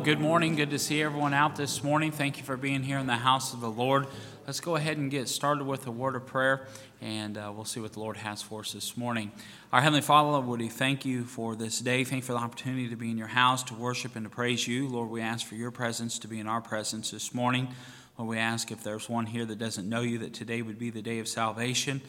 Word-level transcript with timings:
Well, 0.00 0.06
good 0.06 0.18
morning. 0.18 0.56
Good 0.56 0.70
to 0.70 0.78
see 0.78 1.02
everyone 1.02 1.34
out 1.34 1.56
this 1.56 1.84
morning. 1.84 2.10
Thank 2.10 2.38
you 2.38 2.42
for 2.42 2.56
being 2.56 2.82
here 2.82 2.96
in 2.96 3.06
the 3.06 3.16
house 3.16 3.52
of 3.52 3.60
the 3.60 3.70
Lord. 3.70 4.06
Let's 4.46 4.58
go 4.58 4.76
ahead 4.76 4.96
and 4.96 5.10
get 5.10 5.28
started 5.28 5.66
with 5.66 5.86
a 5.86 5.90
word 5.90 6.16
of 6.16 6.24
prayer, 6.24 6.66
and 7.02 7.36
uh, 7.36 7.52
we'll 7.54 7.66
see 7.66 7.80
what 7.80 7.92
the 7.92 8.00
Lord 8.00 8.16
has 8.16 8.40
for 8.40 8.60
us 8.60 8.72
this 8.72 8.96
morning. 8.96 9.30
Our 9.74 9.82
Heavenly 9.82 10.00
Father, 10.00 10.40
Would 10.40 10.60
we 10.60 10.70
thank 10.70 11.04
you 11.04 11.24
for 11.24 11.54
this 11.54 11.80
day. 11.80 12.04
Thank 12.04 12.22
you 12.22 12.26
for 12.26 12.32
the 12.32 12.38
opportunity 12.38 12.88
to 12.88 12.96
be 12.96 13.10
in 13.10 13.18
your 13.18 13.26
house, 13.26 13.62
to 13.64 13.74
worship 13.74 14.16
and 14.16 14.24
to 14.24 14.30
praise 14.30 14.66
you. 14.66 14.88
Lord, 14.88 15.10
we 15.10 15.20
ask 15.20 15.46
for 15.46 15.54
your 15.54 15.70
presence 15.70 16.18
to 16.20 16.28
be 16.28 16.40
in 16.40 16.46
our 16.46 16.62
presence 16.62 17.10
this 17.10 17.34
morning. 17.34 17.68
Lord, 18.16 18.30
we 18.30 18.38
ask 18.38 18.72
if 18.72 18.82
there's 18.82 19.06
one 19.06 19.26
here 19.26 19.44
that 19.44 19.58
doesn't 19.58 19.86
know 19.86 20.00
you, 20.00 20.16
that 20.20 20.32
today 20.32 20.62
would 20.62 20.78
be 20.78 20.88
the 20.88 21.02
day 21.02 21.18
of 21.18 21.28
salvation. 21.28 22.00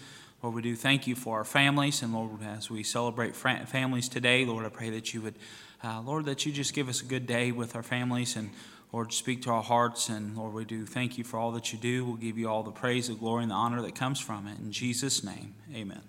Lord, 0.41 0.55
we 0.55 0.61
do 0.61 0.77
thank 0.77 1.07
you 1.07 1.15
for 1.15 1.39
our 1.39 1.43
families, 1.43 2.01
and 2.01 2.13
Lord, 2.13 2.41
as 2.41 2.69
we 2.69 2.83
celebrate 2.83 3.35
families 3.35 4.07
today, 4.07 4.45
Lord, 4.45 4.65
I 4.65 4.69
pray 4.69 4.91
that 4.91 5.13
you 5.13 5.21
would 5.21 5.35
uh, 5.83 6.01
Lord, 6.01 6.25
that 6.25 6.45
you 6.45 6.51
just 6.51 6.73
give 6.73 6.89
us 6.89 7.01
a 7.01 7.05
good 7.05 7.25
day 7.25 7.51
with 7.51 7.75
our 7.75 7.83
families 7.83 8.35
and 8.35 8.49
Lord, 8.91 9.13
speak 9.13 9.43
to 9.43 9.51
our 9.51 9.63
hearts. 9.63 10.09
And 10.09 10.37
Lord, 10.37 10.53
we 10.53 10.65
do 10.65 10.85
thank 10.85 11.17
you 11.17 11.23
for 11.23 11.37
all 11.37 11.51
that 11.53 11.71
you 11.71 11.79
do. 11.79 12.03
We'll 12.03 12.15
give 12.15 12.37
you 12.37 12.49
all 12.49 12.61
the 12.61 12.71
praise, 12.71 13.07
the 13.07 13.13
glory, 13.13 13.43
and 13.43 13.51
the 13.51 13.55
honor 13.55 13.81
that 13.81 13.95
comes 13.95 14.19
from 14.19 14.47
it. 14.47 14.59
In 14.59 14.71
Jesus' 14.71 15.23
name, 15.23 15.55
amen. 15.73 16.01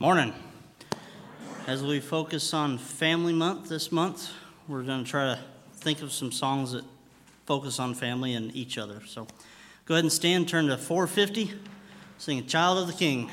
Morning. 0.00 0.34
As 1.66 1.84
we 1.84 2.00
focus 2.00 2.52
on 2.52 2.78
Family 2.78 3.32
Month 3.32 3.68
this 3.68 3.92
month, 3.92 4.30
we're 4.66 4.82
going 4.82 5.04
to 5.04 5.10
try 5.10 5.26
to 5.26 5.38
think 5.74 6.02
of 6.02 6.10
some 6.10 6.32
songs 6.32 6.72
that 6.72 6.84
focus 7.46 7.78
on 7.78 7.94
family 7.94 8.34
and 8.34 8.54
each 8.56 8.76
other. 8.76 9.02
So 9.06 9.28
go 9.84 9.94
ahead 9.94 10.04
and 10.04 10.12
stand, 10.12 10.48
turn 10.48 10.66
to 10.66 10.76
450, 10.76 11.52
sing 12.18 12.38
a 12.38 12.42
Child 12.42 12.78
of 12.78 12.86
the 12.88 12.92
King. 12.92 13.30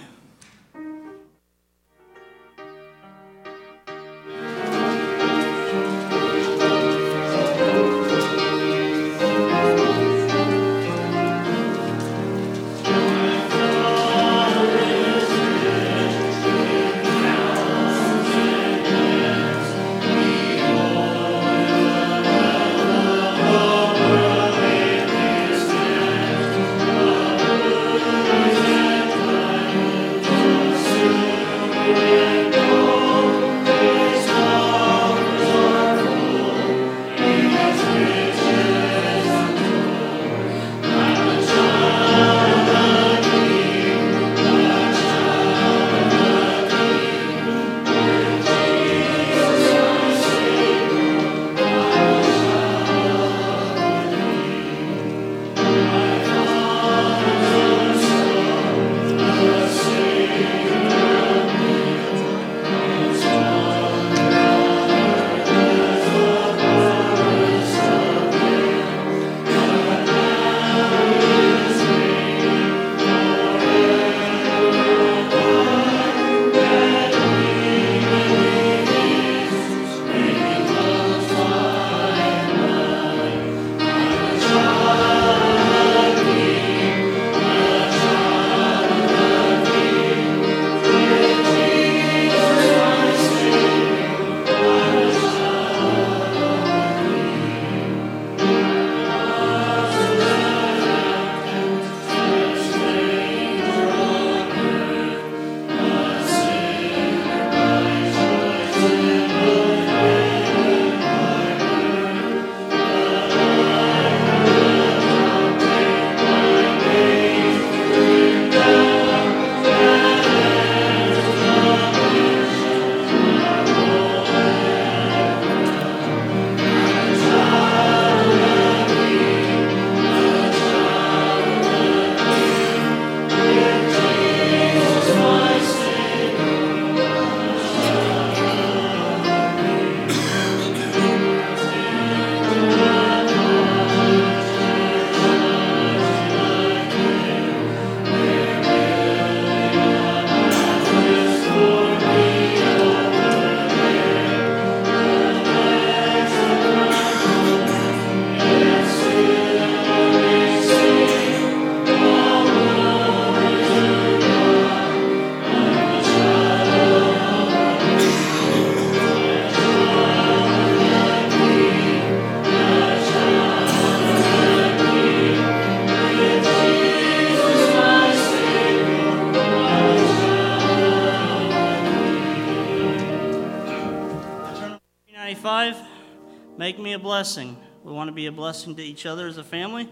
Blessing. 186.97 187.55
We 187.83 187.91
want 187.91 188.07
to 188.07 188.13
be 188.13 188.25
a 188.25 188.31
blessing 188.31 188.75
to 188.75 188.83
each 188.83 189.05
other 189.05 189.27
as 189.27 189.37
a 189.37 189.43
family, 189.43 189.87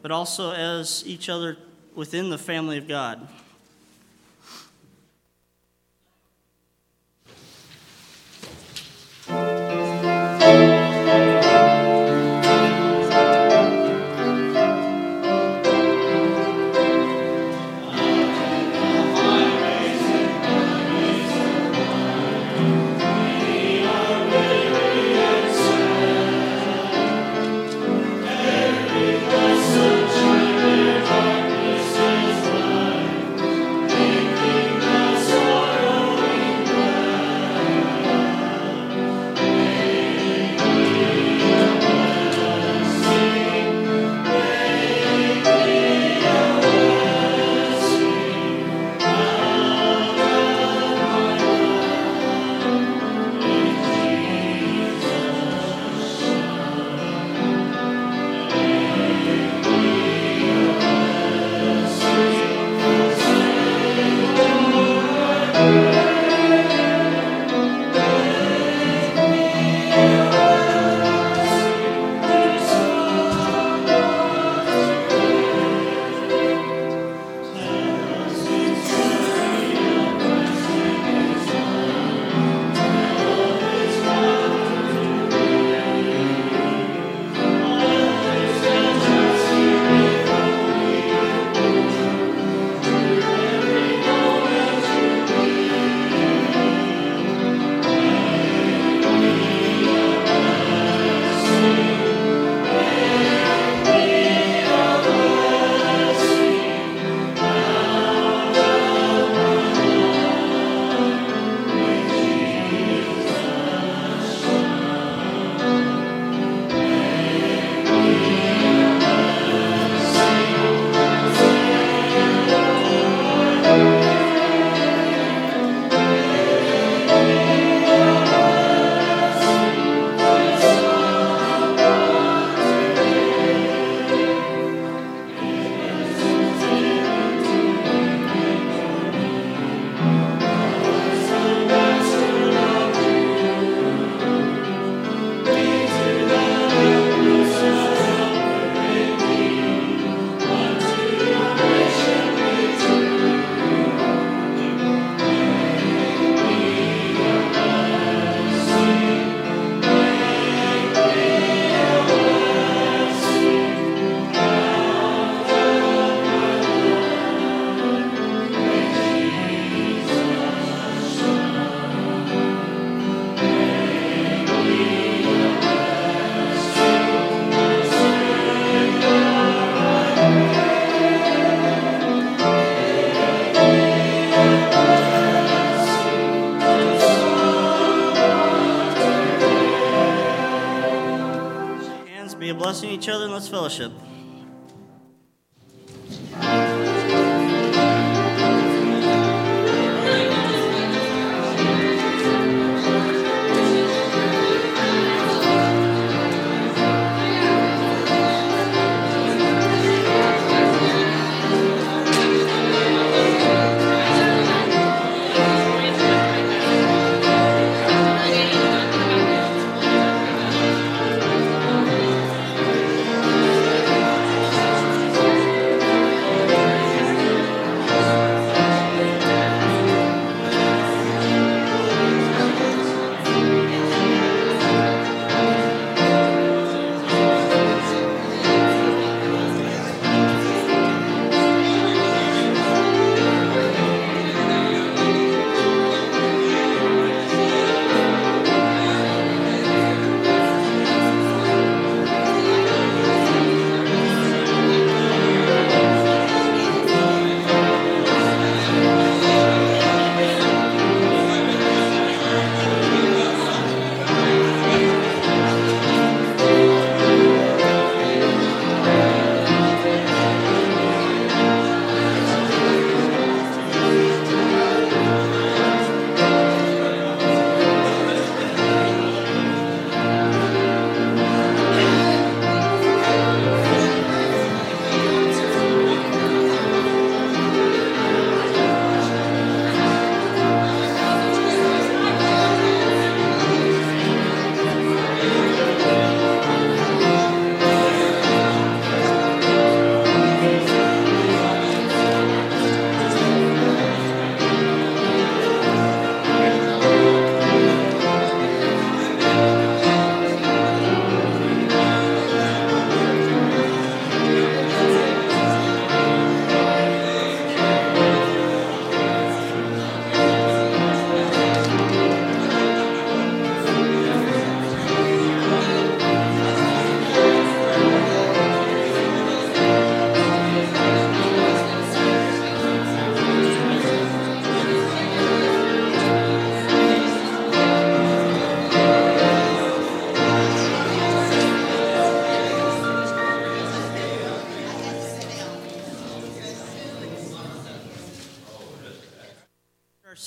but 0.00 0.12
also 0.12 0.52
as 0.52 1.02
each 1.06 1.28
other 1.28 1.56
within 1.94 2.30
the 2.30 2.38
family 2.38 2.78
of 2.78 2.86
God. 2.86 3.28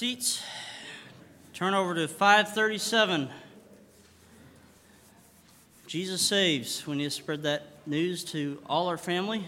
Seats. 0.02 0.42
Turn 1.54 1.76
over 1.76 1.94
to 1.94 2.08
537. 2.08 3.30
Jesus 5.86 6.24
saves. 6.24 6.88
We 6.88 6.96
need 6.96 7.04
to 7.04 7.12
spread 7.12 7.44
that 7.44 7.68
news 7.86 8.24
to 8.32 8.58
all 8.66 8.88
our 8.88 8.98
family 8.98 9.44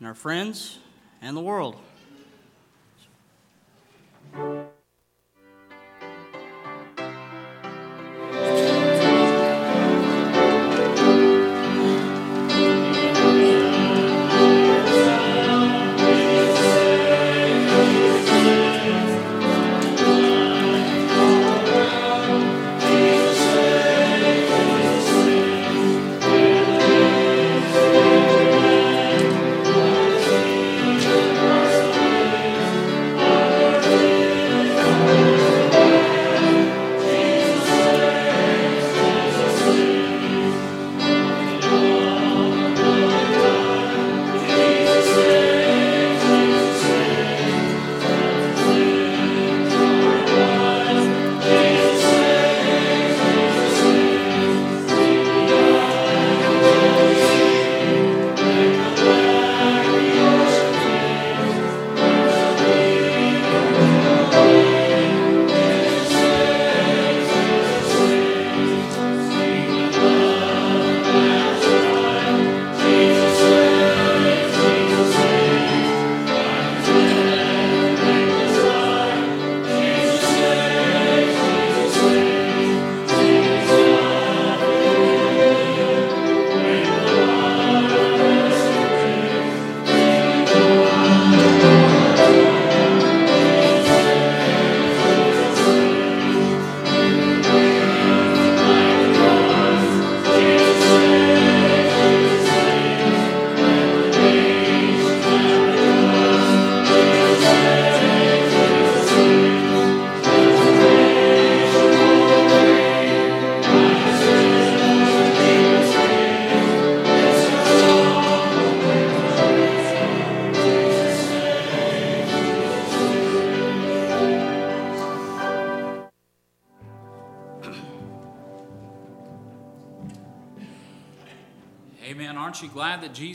and 0.00 0.08
our 0.08 0.14
friends 0.16 0.80
and 1.20 1.36
the 1.36 1.40
world. 1.40 1.76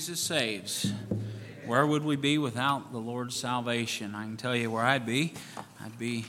Jesus 0.08 0.24
saves? 0.24 0.94
Where 1.66 1.86
would 1.86 2.06
we 2.06 2.16
be 2.16 2.38
without 2.38 2.94
the 2.94 2.98
Lord's 2.98 3.36
salvation? 3.36 4.16
I 4.16 4.24
can 4.24 4.38
tell 4.38 4.56
you 4.56 4.72
where 4.72 4.86
I'd 4.86 5.06
be. 5.06 5.34
I'd 5.84 6.00
be 6.00 6.24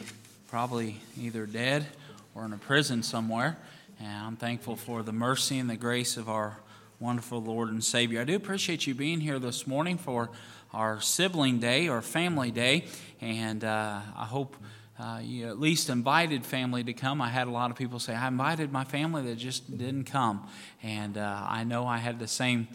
probably 0.48 0.96
either 1.16 1.46
dead 1.46 1.86
or 2.34 2.44
in 2.44 2.52
a 2.52 2.56
prison 2.56 3.04
somewhere. 3.04 3.56
And 4.00 4.26
I'm 4.26 4.34
thankful 4.34 4.74
for 4.74 5.04
the 5.04 5.12
mercy 5.12 5.60
and 5.60 5.70
the 5.70 5.76
grace 5.76 6.16
of 6.16 6.28
our 6.28 6.58
wonderful 6.98 7.40
Lord 7.40 7.68
and 7.68 7.84
Savior. 7.84 8.20
I 8.20 8.24
do 8.24 8.34
appreciate 8.34 8.84
you 8.84 8.96
being 8.96 9.20
here 9.20 9.38
this 9.38 9.64
morning 9.64 9.96
for 9.96 10.28
our 10.74 11.00
sibling 11.00 11.60
day 11.60 11.88
or 11.88 12.02
family 12.02 12.50
day. 12.50 12.86
And 13.20 13.62
uh, 13.62 14.00
I 14.16 14.24
hope 14.24 14.56
uh, 14.98 15.20
you 15.22 15.46
at 15.46 15.60
least 15.60 15.88
invited 15.88 16.44
family 16.44 16.82
to 16.82 16.94
come. 16.94 17.22
I 17.22 17.28
had 17.28 17.46
a 17.46 17.52
lot 17.52 17.70
of 17.70 17.76
people 17.76 18.00
say, 18.00 18.12
I 18.12 18.26
invited 18.26 18.72
my 18.72 18.82
family 18.82 19.22
that 19.22 19.36
just 19.36 19.70
didn't 19.70 20.06
come. 20.06 20.48
And 20.82 21.16
uh, 21.16 21.46
I 21.48 21.62
know 21.62 21.86
I 21.86 21.98
had 21.98 22.18
the 22.18 22.26
same 22.26 22.66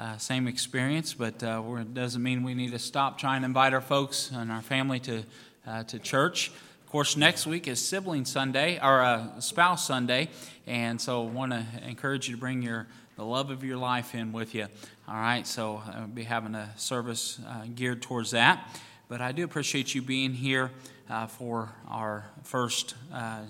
uh, 0.00 0.16
same 0.16 0.48
experience, 0.48 1.12
but 1.12 1.42
uh, 1.42 1.62
it 1.78 1.92
doesn't 1.92 2.22
mean 2.22 2.42
we 2.42 2.54
need 2.54 2.70
to 2.72 2.78
stop 2.78 3.18
trying 3.18 3.42
to 3.42 3.44
invite 3.44 3.74
our 3.74 3.82
folks 3.82 4.30
and 4.30 4.50
our 4.50 4.62
family 4.62 4.98
to, 4.98 5.22
uh, 5.66 5.82
to 5.84 5.98
church. 5.98 6.48
Of 6.48 6.90
course, 6.90 7.18
next 7.18 7.46
week 7.46 7.68
is 7.68 7.86
Sibling 7.86 8.24
Sunday, 8.24 8.80
or 8.82 9.02
uh, 9.02 9.40
Spouse 9.40 9.86
Sunday, 9.86 10.30
and 10.66 10.98
so 10.98 11.26
I 11.26 11.30
want 11.30 11.52
to 11.52 11.66
encourage 11.86 12.30
you 12.30 12.36
to 12.36 12.40
bring 12.40 12.62
your 12.62 12.86
the 13.16 13.24
love 13.26 13.50
of 13.50 13.62
your 13.62 13.76
life 13.76 14.14
in 14.14 14.32
with 14.32 14.54
you. 14.54 14.68
All 15.06 15.14
right, 15.14 15.46
so 15.46 15.82
I'll 15.94 16.06
be 16.06 16.24
having 16.24 16.54
a 16.54 16.70
service 16.78 17.38
uh, 17.46 17.66
geared 17.74 18.00
towards 18.00 18.30
that. 18.30 18.80
But 19.06 19.20
I 19.20 19.32
do 19.32 19.44
appreciate 19.44 19.94
you 19.94 20.00
being 20.00 20.32
here 20.32 20.70
uh, 21.10 21.26
for 21.26 21.74
our 21.86 22.24
first 22.42 22.94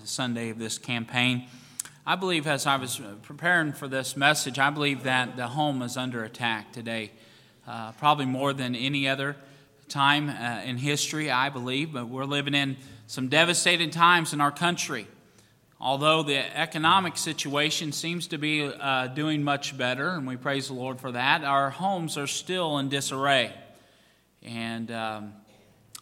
Sunday 0.03 0.49
of 0.49 0.59
this 0.59 0.77
campaign. 0.77 1.47
I 2.03 2.15
believe 2.15 2.47
as 2.47 2.65
I 2.65 2.77
was 2.77 2.99
preparing 3.21 3.73
for 3.73 3.87
this 3.87 4.17
message, 4.17 4.57
I 4.57 4.71
believe 4.71 5.03
that 5.03 5.35
the 5.35 5.47
home 5.47 5.83
is 5.83 5.97
under 5.97 6.23
attack 6.23 6.71
today, 6.71 7.11
uh, 7.67 7.91
probably 7.91 8.25
more 8.25 8.53
than 8.53 8.73
any 8.73 9.07
other 9.07 9.35
time 9.87 10.29
uh, 10.29 10.61
in 10.65 10.77
history, 10.77 11.29
I 11.29 11.49
believe. 11.49 11.93
But 11.93 12.07
we're 12.09 12.25
living 12.25 12.55
in 12.55 12.77
some 13.05 13.27
devastating 13.27 13.91
times 13.91 14.33
in 14.33 14.41
our 14.41 14.51
country. 14.51 15.05
Although 15.79 16.23
the 16.23 16.39
economic 16.57 17.17
situation 17.17 17.91
seems 17.91 18.25
to 18.27 18.39
be 18.39 18.63
uh, 18.63 19.05
doing 19.07 19.43
much 19.43 19.77
better, 19.77 20.09
and 20.09 20.25
we 20.25 20.37
praise 20.37 20.69
the 20.69 20.73
Lord 20.73 20.99
for 20.99 21.11
that, 21.11 21.43
our 21.43 21.69
homes 21.69 22.17
are 22.17 22.27
still 22.27 22.79
in 22.79 22.89
disarray. 22.89 23.53
And 24.41 24.89
um, 24.89 25.33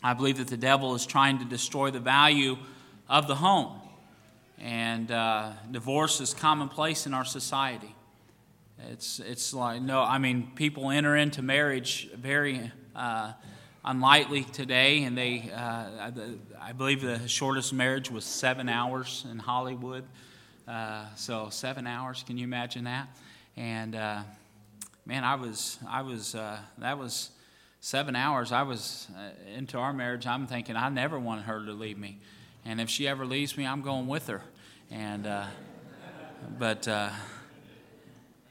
I 0.02 0.14
believe 0.14 0.38
that 0.38 0.48
the 0.48 0.58
devil 0.58 0.96
is 0.96 1.06
trying 1.06 1.40
to 1.40 1.46
destroy 1.46 1.92
the 1.92 2.00
value 2.00 2.56
of 3.10 3.28
the 3.28 3.36
home 3.36 3.79
and 4.60 5.10
uh, 5.12 5.52
divorce 5.72 6.20
is 6.20 6.34
commonplace 6.34 7.06
in 7.06 7.14
our 7.14 7.26
society. 7.26 7.96
It's, 8.92 9.20
it's 9.20 9.54
like, 9.54 9.82
no, 9.82 10.02
I 10.02 10.18
mean, 10.18 10.52
people 10.56 10.90
enter 10.90 11.16
into 11.16 11.42
marriage 11.42 12.10
very 12.16 12.72
uh, 12.96 13.34
unlightly 13.84 14.44
today, 14.44 15.04
and 15.04 15.18
they, 15.18 15.52
uh, 15.54 16.12
I 16.62 16.72
believe 16.74 17.02
the 17.02 17.28
shortest 17.28 17.74
marriage 17.74 18.12
was 18.12 18.26
seven 18.26 18.70
hours 18.70 19.26
in 19.32 19.40
Hollywood. 19.40 20.04
Uh, 20.68 21.06
so, 21.16 21.50
seven 21.50 21.88
hours, 21.88 22.24
can 22.26 22.38
you 22.38 22.44
imagine 22.44 22.84
that? 22.84 23.08
And 23.58 23.96
uh, 23.96 24.22
man, 25.06 25.24
I 25.24 25.36
was, 25.36 25.78
I 25.88 26.02
was, 26.02 26.36
uh, 26.36 26.60
that 26.78 26.98
was 26.98 27.32
seven 27.82 28.16
hours. 28.16 28.52
I 28.52 28.64
was 28.64 29.08
into 29.56 29.78
our 29.78 29.94
marriage. 29.94 30.28
I'm 30.28 30.48
thinking, 30.48 30.76
I 30.76 30.90
never 30.90 31.18
want 31.18 31.44
her 31.44 31.66
to 31.66 31.72
leave 31.74 31.98
me. 31.98 32.20
And 32.66 32.80
if 32.82 32.90
she 32.90 33.08
ever 33.08 33.26
leaves 33.26 33.58
me, 33.58 33.66
I'm 33.66 33.82
going 33.82 34.08
with 34.08 34.28
her. 34.28 34.42
And 34.92 35.26
uh, 35.28 35.46
but 36.58 36.88
uh, 36.88 37.10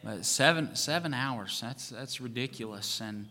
but 0.04 0.24
seven 0.24 0.74
seven 0.74 1.14
hours. 1.14 1.60
That's 1.60 1.90
that's 1.90 2.20
ridiculous. 2.20 3.00
And 3.00 3.26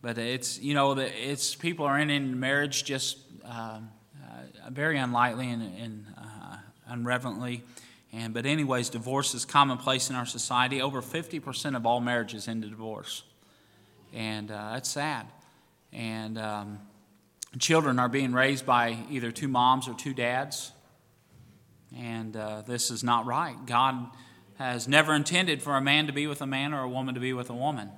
but 0.00 0.18
it's 0.18 0.58
you 0.60 0.74
know 0.74 0.92
it's 0.98 1.54
people 1.54 1.84
are 1.84 1.98
in, 1.98 2.10
in 2.10 2.38
marriage 2.38 2.84
just 2.84 3.18
uh, 3.44 3.78
uh 3.78 4.70
very 4.70 4.98
unlightly 4.98 5.50
and, 5.50 5.62
and 5.78 6.06
uh, 6.16 6.56
unreverently. 6.90 7.62
And 8.12 8.34
but 8.34 8.46
anyways, 8.46 8.90
divorce 8.90 9.34
is 9.34 9.44
commonplace 9.44 10.10
in 10.10 10.16
our 10.16 10.26
society. 10.26 10.82
Over 10.82 11.02
fifty 11.02 11.40
percent 11.40 11.76
of 11.76 11.86
all 11.86 12.00
marriages 12.00 12.46
end 12.46 12.64
in 12.64 12.70
divorce, 12.70 13.22
and 14.12 14.50
uh, 14.50 14.72
that's 14.74 14.90
sad. 14.90 15.26
And 15.92 16.38
um, 16.38 16.78
children 17.58 17.98
are 17.98 18.08
being 18.08 18.32
raised 18.32 18.64
by 18.64 18.96
either 19.10 19.30
two 19.30 19.48
moms 19.48 19.88
or 19.88 19.94
two 19.94 20.14
dads. 20.14 20.72
And 21.96 22.36
uh, 22.36 22.62
this 22.62 22.90
is 22.90 23.04
not 23.04 23.26
right. 23.26 23.54
God 23.66 24.06
has 24.56 24.88
never 24.88 25.14
intended 25.14 25.62
for 25.62 25.76
a 25.76 25.80
man 25.80 26.06
to 26.06 26.12
be 26.12 26.26
with 26.26 26.40
a 26.40 26.46
man 26.46 26.72
or 26.72 26.82
a 26.82 26.88
woman 26.88 27.14
to 27.14 27.20
be 27.20 27.32
with 27.32 27.50
a 27.50 27.54
woman. 27.54 27.90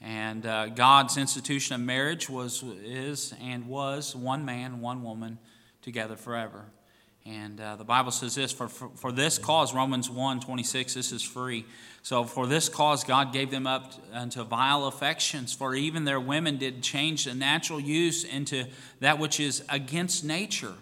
And 0.00 0.46
uh, 0.46 0.68
God's 0.68 1.18
institution 1.18 1.74
of 1.74 1.82
marriage 1.82 2.30
was, 2.30 2.62
is, 2.62 3.34
and 3.42 3.66
was 3.66 4.16
one 4.16 4.46
man, 4.46 4.80
one 4.80 5.02
woman 5.02 5.38
together 5.82 6.16
forever. 6.16 6.64
And 7.26 7.60
uh, 7.60 7.76
the 7.76 7.84
Bible 7.84 8.12
says 8.12 8.34
this 8.34 8.50
for, 8.50 8.68
for, 8.68 8.88
for, 8.96 9.12
this 9.12 9.38
cause, 9.38 9.74
Romans 9.74 10.08
1 10.08 10.40
26, 10.40 10.94
this 10.94 11.12
is 11.12 11.22
free. 11.22 11.66
So, 12.02 12.24
for 12.24 12.46
this 12.46 12.70
cause, 12.70 13.04
God 13.04 13.32
gave 13.32 13.50
them 13.50 13.66
up 13.66 13.92
unto 14.12 14.42
vile 14.42 14.86
affections, 14.86 15.52
for 15.52 15.74
even 15.74 16.04
their 16.04 16.20
women 16.20 16.56
did 16.56 16.82
change 16.82 17.26
the 17.26 17.34
natural 17.34 17.78
use 17.78 18.24
into 18.24 18.64
that 19.00 19.18
which 19.18 19.38
is 19.38 19.62
against 19.68 20.24
nature. 20.24 20.74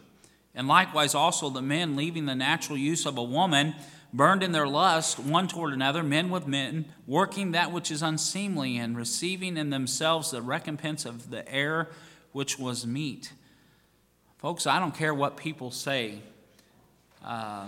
And 0.55 0.69
likewise, 0.69 1.15
also 1.15 1.51
the 1.51 1.63
men, 1.63 1.97
leaving 1.97 2.27
the 2.27 2.37
natural 2.37 2.79
use 2.79 3.05
of 3.05 3.19
a 3.19 3.23
woman, 3.23 3.75
burned 4.13 4.43
in 4.45 4.53
their 4.53 4.69
lust 4.69 5.19
one 5.19 5.49
toward 5.49 5.73
another, 5.73 6.05
men 6.05 6.31
with 6.31 6.47
men, 6.47 6.87
working 7.07 7.51
that 7.53 7.73
which 7.73 7.91
is 7.91 8.01
unseemly, 8.01 8.77
and 8.77 8.97
receiving 8.97 9.57
in 9.57 9.71
themselves 9.71 10.31
the 10.31 10.41
recompense 10.41 11.05
of 11.05 11.31
the 11.31 11.47
error 11.53 11.89
which 12.33 12.59
was 12.59 12.87
meet. 12.87 13.33
Folks, 14.39 14.69
I 14.69 14.79
don't 14.79 14.95
care 14.95 15.13
what 15.13 15.37
people 15.37 15.73
say 15.73 16.21
uh, 17.25 17.67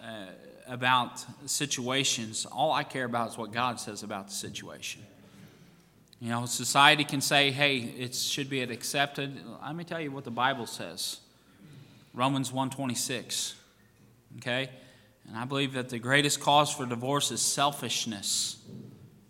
uh, 0.00 0.26
about 0.68 1.24
situations. 1.46 2.46
All 2.46 2.70
I 2.70 2.84
care 2.84 3.04
about 3.04 3.30
is 3.30 3.36
what 3.36 3.50
God 3.50 3.80
says 3.80 4.04
about 4.04 4.28
the 4.28 4.32
situation. 4.32 5.02
You 6.20 6.28
know, 6.28 6.46
society 6.46 7.02
can 7.02 7.20
say, 7.20 7.50
hey, 7.50 7.78
it 7.78 8.14
should 8.14 8.48
be 8.48 8.62
accepted. 8.62 9.36
Let 9.64 9.74
me 9.74 9.82
tell 9.82 10.00
you 10.00 10.12
what 10.12 10.22
the 10.22 10.30
Bible 10.30 10.66
says. 10.66 11.18
Romans 12.14 12.52
126. 12.52 13.56
Okay? 14.36 14.70
And 15.26 15.36
I 15.36 15.44
believe 15.44 15.72
that 15.72 15.88
the 15.88 15.98
greatest 15.98 16.38
cause 16.38 16.72
for 16.72 16.86
divorce 16.86 17.32
is 17.32 17.42
selfishness. 17.42 18.58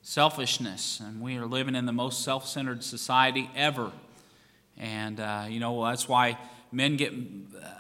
Selfishness. 0.03 1.01
And 1.01 1.23
we 1.23 1.39
are 1.39 1.47
living 1.47 1.75
in 1.75 1.87
the 1.87 1.93
most 1.93 2.23
self 2.23 2.47
centered 2.47 2.85
society 2.85 3.51
ever. 3.57 3.93
And, 4.77 5.21
uh, 5.21 5.47
you 5.49 5.59
know, 5.59 5.83
that's 5.87 6.07
why 6.07 6.37
men 6.73 6.97
get 6.97 7.13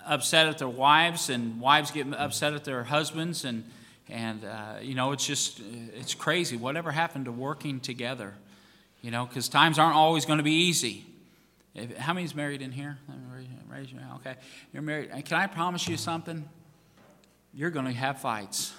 upset 0.06 0.46
at 0.46 0.58
their 0.58 0.68
wives 0.68 1.30
and 1.30 1.60
wives 1.60 1.90
get 1.90 2.06
upset 2.14 2.52
at 2.52 2.64
their 2.64 2.84
husbands 2.84 3.44
and 3.44 3.64
and 4.08 4.44
uh, 4.44 4.74
you 4.80 4.94
know 4.94 5.12
it's 5.12 5.26
just 5.26 5.60
it's 5.94 6.14
crazy. 6.14 6.56
Whatever 6.56 6.90
happened 6.90 7.24
to 7.24 7.32
working 7.32 7.80
together? 7.80 8.34
You 9.00 9.10
know 9.10 9.26
because 9.26 9.48
times 9.48 9.78
aren't 9.78 9.96
always 9.96 10.26
going 10.26 10.38
to 10.38 10.44
be 10.44 10.66
easy. 10.66 11.06
If, 11.74 11.96
how 11.96 12.12
many's 12.12 12.34
married 12.34 12.60
in 12.60 12.72
here? 12.72 12.98
Raise 13.68 13.90
your 13.90 14.02
hand. 14.02 14.20
Okay. 14.20 14.34
You're 14.72 14.82
married 14.82 15.10
can 15.24 15.38
i 15.38 15.46
promise 15.46 15.88
you 15.88 15.96
something? 15.96 16.48
You're 17.54 17.70
going 17.70 17.86
to 17.86 17.92
have 17.92 18.20
fights 18.20 18.74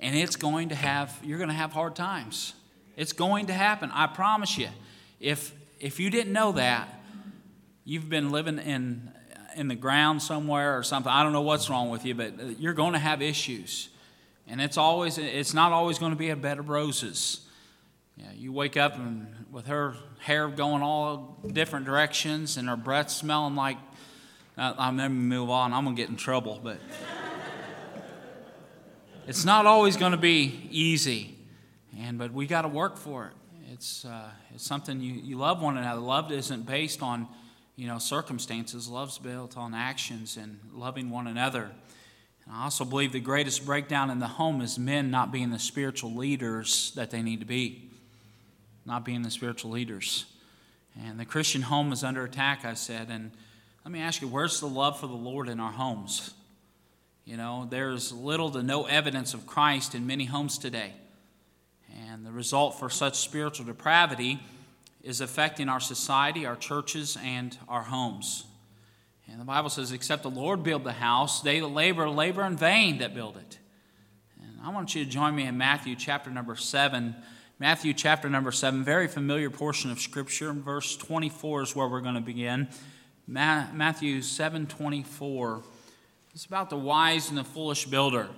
and 0.00 0.16
it's 0.16 0.36
going 0.36 0.70
to 0.70 0.74
have 0.74 1.16
you're 1.22 1.38
going 1.38 1.50
to 1.50 1.54
have 1.54 1.72
hard 1.72 1.94
times. 1.94 2.54
It's 2.96 3.12
going 3.12 3.46
to 3.46 3.54
happen 3.54 3.90
i 3.94 4.06
promise 4.06 4.58
you. 4.58 4.68
If 5.20 5.54
if 5.78 6.00
you 6.00 6.10
didn't 6.10 6.32
know 6.32 6.52
that 6.52 6.88
you've 7.84 8.08
been 8.08 8.30
living 8.30 8.58
in 8.58 9.10
in 9.56 9.68
the 9.68 9.74
ground 9.74 10.22
somewhere 10.22 10.76
or 10.76 10.82
something. 10.82 11.10
I 11.10 11.22
don't 11.22 11.32
know 11.32 11.42
what's 11.42 11.68
wrong 11.68 11.90
with 11.90 12.04
you, 12.04 12.14
but 12.14 12.34
uh, 12.40 12.44
you're 12.58 12.72
going 12.74 12.92
to 12.92 12.98
have 12.98 13.22
issues. 13.22 13.88
And 14.46 14.60
it's 14.60 14.76
always 14.76 15.18
it's 15.18 15.54
not 15.54 15.72
always 15.72 15.98
going 15.98 16.12
to 16.12 16.18
be 16.18 16.30
a 16.30 16.36
bed 16.36 16.58
of 16.58 16.68
roses. 16.68 17.40
Yeah, 18.16 18.32
you 18.34 18.52
wake 18.52 18.76
up 18.76 18.96
and 18.96 19.46
with 19.50 19.66
her 19.66 19.94
hair 20.20 20.48
going 20.48 20.82
all 20.82 21.38
different 21.46 21.86
directions 21.86 22.56
and 22.56 22.68
her 22.68 22.76
breath 22.76 23.10
smelling 23.10 23.56
like 23.56 23.78
uh, 24.58 24.74
I'm 24.76 24.96
gonna 24.96 25.08
move 25.08 25.48
on. 25.48 25.72
I'm 25.72 25.84
gonna 25.84 25.96
get 25.96 26.10
in 26.10 26.16
trouble, 26.16 26.60
but 26.62 26.78
it's 29.26 29.44
not 29.44 29.64
always 29.64 29.96
going 29.96 30.12
to 30.12 30.18
be 30.18 30.68
easy. 30.70 31.38
And 31.98 32.18
but 32.18 32.32
we 32.32 32.46
got 32.46 32.62
to 32.62 32.68
work 32.68 32.96
for 32.98 33.26
it. 33.26 33.32
It's 33.72 34.04
uh, 34.04 34.28
it's 34.54 34.64
something 34.64 35.00
you, 35.00 35.14
you 35.14 35.38
love 35.38 35.62
one 35.62 35.78
another. 35.78 36.00
Love 36.00 36.30
isn't 36.30 36.66
based 36.66 37.02
on 37.02 37.28
you 37.76 37.86
know, 37.86 37.98
circumstances. 37.98 38.88
Love's 38.88 39.18
built 39.18 39.56
on 39.56 39.74
actions 39.74 40.36
and 40.36 40.58
loving 40.74 41.10
one 41.10 41.26
another. 41.26 41.70
And 42.44 42.54
I 42.54 42.64
also 42.64 42.84
believe 42.84 43.12
the 43.12 43.20
greatest 43.20 43.64
breakdown 43.64 44.10
in 44.10 44.18
the 44.18 44.26
home 44.26 44.60
is 44.60 44.78
men 44.78 45.10
not 45.10 45.32
being 45.32 45.50
the 45.50 45.58
spiritual 45.58 46.14
leaders 46.14 46.92
that 46.96 47.10
they 47.10 47.22
need 47.22 47.40
to 47.40 47.46
be, 47.46 47.90
not 48.84 49.04
being 49.04 49.22
the 49.22 49.30
spiritual 49.30 49.70
leaders. 49.70 50.26
And 51.00 51.18
the 51.18 51.24
Christian 51.24 51.62
home 51.62 51.92
is 51.92 52.04
under 52.04 52.24
attack, 52.24 52.64
I 52.64 52.74
said. 52.74 53.08
And 53.10 53.30
let 53.84 53.92
me 53.92 54.00
ask 54.00 54.20
you, 54.20 54.28
where's 54.28 54.60
the 54.60 54.66
love 54.66 54.98
for 55.00 55.06
the 55.06 55.14
Lord 55.14 55.48
in 55.48 55.60
our 55.60 55.72
homes? 55.72 56.34
You 57.24 57.36
know, 57.36 57.66
there's 57.70 58.12
little 58.12 58.50
to 58.50 58.62
no 58.62 58.84
evidence 58.84 59.32
of 59.32 59.46
Christ 59.46 59.94
in 59.94 60.06
many 60.06 60.24
homes 60.24 60.58
today. 60.58 60.92
And 62.10 62.26
the 62.26 62.32
result 62.32 62.78
for 62.78 62.90
such 62.90 63.16
spiritual 63.16 63.66
depravity 63.66 64.40
is 65.02 65.20
affecting 65.20 65.68
our 65.68 65.80
society, 65.80 66.46
our 66.46 66.56
churches, 66.56 67.16
and 67.22 67.56
our 67.68 67.82
homes. 67.82 68.44
And 69.30 69.40
the 69.40 69.44
Bible 69.44 69.70
says, 69.70 69.92
Except 69.92 70.22
the 70.22 70.30
Lord 70.30 70.62
build 70.62 70.84
the 70.84 70.92
house, 70.92 71.40
they 71.40 71.60
that 71.60 71.66
labor, 71.66 72.08
labor 72.08 72.44
in 72.44 72.56
vain 72.56 72.98
that 72.98 73.14
build 73.14 73.36
it. 73.36 73.58
And 74.40 74.58
I 74.62 74.70
want 74.70 74.94
you 74.94 75.04
to 75.04 75.10
join 75.10 75.34
me 75.34 75.46
in 75.46 75.56
Matthew 75.56 75.96
chapter 75.96 76.30
number 76.30 76.54
7. 76.54 77.16
Matthew 77.58 77.94
chapter 77.94 78.28
number 78.28 78.50
7, 78.50 78.82
very 78.82 79.06
familiar 79.06 79.48
portion 79.48 79.90
of 79.90 80.00
Scripture. 80.00 80.52
Verse 80.52 80.96
24 80.96 81.62
is 81.62 81.76
where 81.76 81.88
we're 81.88 82.00
going 82.00 82.16
to 82.16 82.20
begin. 82.20 82.68
Matthew 83.26 84.20
7 84.20 84.66
24. 84.66 85.62
It's 86.34 86.44
about 86.44 86.70
the 86.70 86.76
wise 86.76 87.28
and 87.28 87.38
the 87.38 87.44
foolish 87.44 87.86
builder. 87.86 88.28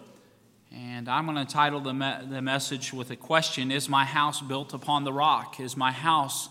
And 0.73 1.09
I'm 1.09 1.27
going 1.27 1.45
to 1.45 1.51
title 1.51 1.81
the, 1.81 1.95
me- 1.95 2.27
the 2.29 2.43
message 2.43 2.93
with 2.93 3.11
a 3.11 3.17
question 3.17 3.71
Is 3.71 3.89
my 3.89 4.05
house 4.05 4.41
built 4.41 4.75
upon 4.75 5.05
the 5.05 5.13
rock? 5.13 5.59
Is 5.61 5.77
my 5.77 5.93
house 5.93 6.49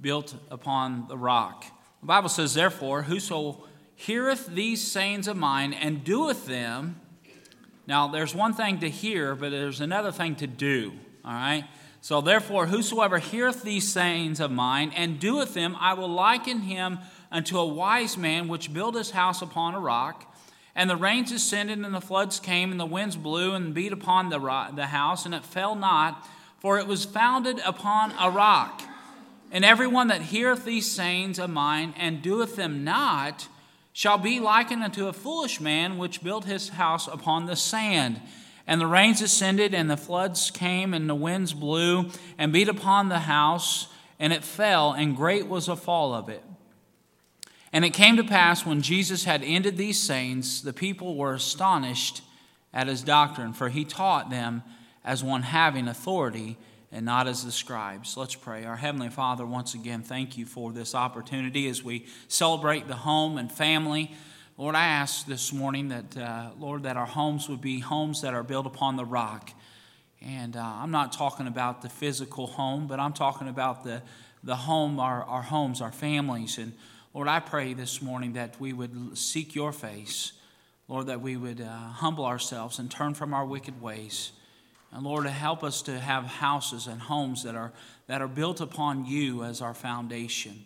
built 0.00 0.34
upon 0.50 1.06
the 1.08 1.18
rock? 1.18 1.64
The 2.00 2.06
Bible 2.06 2.28
says, 2.28 2.54
Therefore, 2.54 3.02
whoso 3.02 3.64
heareth 3.94 4.46
these 4.46 4.86
sayings 4.86 5.26
of 5.26 5.36
mine 5.36 5.72
and 5.72 6.04
doeth 6.04 6.46
them, 6.46 7.00
now 7.86 8.08
there's 8.08 8.34
one 8.34 8.52
thing 8.52 8.80
to 8.80 8.90
hear, 8.90 9.34
but 9.34 9.50
there's 9.50 9.80
another 9.80 10.12
thing 10.12 10.36
to 10.36 10.46
do, 10.46 10.92
all 11.24 11.32
right? 11.32 11.64
So 12.00 12.20
therefore, 12.20 12.66
whosoever 12.66 13.18
heareth 13.18 13.62
these 13.62 13.90
sayings 13.90 14.40
of 14.40 14.50
mine 14.50 14.92
and 14.94 15.18
doeth 15.18 15.54
them, 15.54 15.76
I 15.80 15.94
will 15.94 16.08
liken 16.08 16.60
him 16.60 16.98
unto 17.32 17.58
a 17.58 17.66
wise 17.66 18.16
man 18.16 18.48
which 18.48 18.72
built 18.72 18.94
his 18.94 19.10
house 19.10 19.42
upon 19.42 19.74
a 19.74 19.80
rock. 19.80 20.36
And 20.74 20.88
the 20.88 20.96
rains 20.96 21.30
descended, 21.32 21.78
and 21.78 21.92
the 21.94 22.00
floods 22.00 22.38
came, 22.38 22.70
and 22.70 22.78
the 22.78 22.86
winds 22.86 23.16
blew 23.16 23.52
and 23.52 23.74
beat 23.74 23.92
upon 23.92 24.28
the, 24.28 24.38
the 24.74 24.86
house, 24.86 25.26
and 25.26 25.34
it 25.34 25.44
fell 25.44 25.74
not, 25.74 26.24
for 26.58 26.78
it 26.78 26.86
was 26.86 27.04
founded 27.04 27.60
upon 27.64 28.12
a 28.12 28.30
rock. 28.30 28.82
And 29.50 29.64
everyone 29.64 30.08
that 30.08 30.22
heareth 30.22 30.64
these 30.64 30.90
sayings 30.90 31.38
of 31.38 31.50
mine 31.50 31.94
and 31.96 32.22
doeth 32.22 32.56
them 32.56 32.84
not 32.84 33.48
shall 33.92 34.18
be 34.18 34.40
likened 34.40 34.84
unto 34.84 35.08
a 35.08 35.12
foolish 35.12 35.60
man 35.60 35.98
which 35.98 36.22
built 36.22 36.44
his 36.44 36.70
house 36.70 37.08
upon 37.08 37.46
the 37.46 37.56
sand. 37.56 38.20
And 38.66 38.80
the 38.80 38.86
rains 38.86 39.20
descended, 39.20 39.72
and 39.72 39.90
the 39.90 39.96
floods 39.96 40.50
came, 40.50 40.92
and 40.92 41.08
the 41.08 41.14
winds 41.14 41.54
blew 41.54 42.10
and 42.36 42.52
beat 42.52 42.68
upon 42.68 43.08
the 43.08 43.20
house, 43.20 43.88
and 44.20 44.32
it 44.32 44.44
fell, 44.44 44.92
and 44.92 45.16
great 45.16 45.46
was 45.46 45.66
the 45.66 45.76
fall 45.76 46.14
of 46.14 46.28
it. 46.28 46.44
And 47.72 47.84
it 47.84 47.90
came 47.90 48.16
to 48.16 48.24
pass 48.24 48.66
when 48.66 48.82
Jesus 48.82 49.24
had 49.24 49.42
ended 49.42 49.76
these 49.76 49.98
sayings, 49.98 50.62
the 50.62 50.72
people 50.72 51.16
were 51.16 51.34
astonished 51.34 52.22
at 52.72 52.86
his 52.86 53.02
doctrine, 53.02 53.52
for 53.52 53.68
he 53.68 53.84
taught 53.84 54.30
them 54.30 54.62
as 55.04 55.24
one 55.24 55.42
having 55.42 55.88
authority 55.88 56.58
and 56.90 57.04
not 57.04 57.28
as 57.28 57.44
the 57.44 57.52
scribes. 57.52 58.16
Let's 58.16 58.34
pray. 58.34 58.64
Our 58.64 58.76
Heavenly 58.76 59.10
Father, 59.10 59.44
once 59.44 59.74
again, 59.74 60.02
thank 60.02 60.38
you 60.38 60.46
for 60.46 60.72
this 60.72 60.94
opportunity 60.94 61.68
as 61.68 61.84
we 61.84 62.06
celebrate 62.28 62.88
the 62.88 62.96
home 62.96 63.36
and 63.36 63.52
family. 63.52 64.10
Lord, 64.56 64.74
I 64.74 64.86
ask 64.86 65.26
this 65.26 65.52
morning 65.52 65.88
that, 65.88 66.16
uh, 66.16 66.50
Lord, 66.58 66.82
that 66.84 66.96
our 66.96 67.06
homes 67.06 67.48
would 67.48 67.60
be 67.60 67.80
homes 67.80 68.22
that 68.22 68.34
are 68.34 68.42
built 68.42 68.66
upon 68.66 68.96
the 68.96 69.04
rock. 69.04 69.50
And 70.20 70.56
uh, 70.56 70.62
I'm 70.62 70.90
not 70.90 71.12
talking 71.12 71.46
about 71.46 71.82
the 71.82 71.88
physical 71.88 72.46
home, 72.46 72.86
but 72.86 72.98
I'm 72.98 73.12
talking 73.12 73.48
about 73.48 73.84
the, 73.84 74.02
the 74.42 74.56
home, 74.56 74.98
our, 74.98 75.22
our 75.24 75.42
homes, 75.42 75.80
our 75.80 75.92
families. 75.92 76.58
And 76.58 76.72
Lord, 77.14 77.28
I 77.28 77.38
pray 77.38 77.74
this 77.74 78.02
morning 78.02 78.32
that 78.32 78.58
we 78.58 78.72
would 78.72 79.16
seek 79.16 79.54
your 79.54 79.72
face. 79.72 80.32
Lord, 80.88 81.06
that 81.06 81.20
we 81.20 81.36
would 81.36 81.60
uh, 81.60 81.68
humble 81.68 82.24
ourselves 82.24 82.78
and 82.78 82.90
turn 82.90 83.12
from 83.12 83.34
our 83.34 83.44
wicked 83.44 83.80
ways. 83.82 84.32
And 84.92 85.04
Lord, 85.04 85.26
help 85.26 85.62
us 85.62 85.82
to 85.82 85.98
have 85.98 86.24
houses 86.24 86.86
and 86.86 87.00
homes 87.00 87.42
that 87.44 87.54
are, 87.54 87.72
that 88.06 88.22
are 88.22 88.28
built 88.28 88.60
upon 88.60 89.04
you 89.04 89.44
as 89.44 89.60
our 89.60 89.74
foundation. 89.74 90.64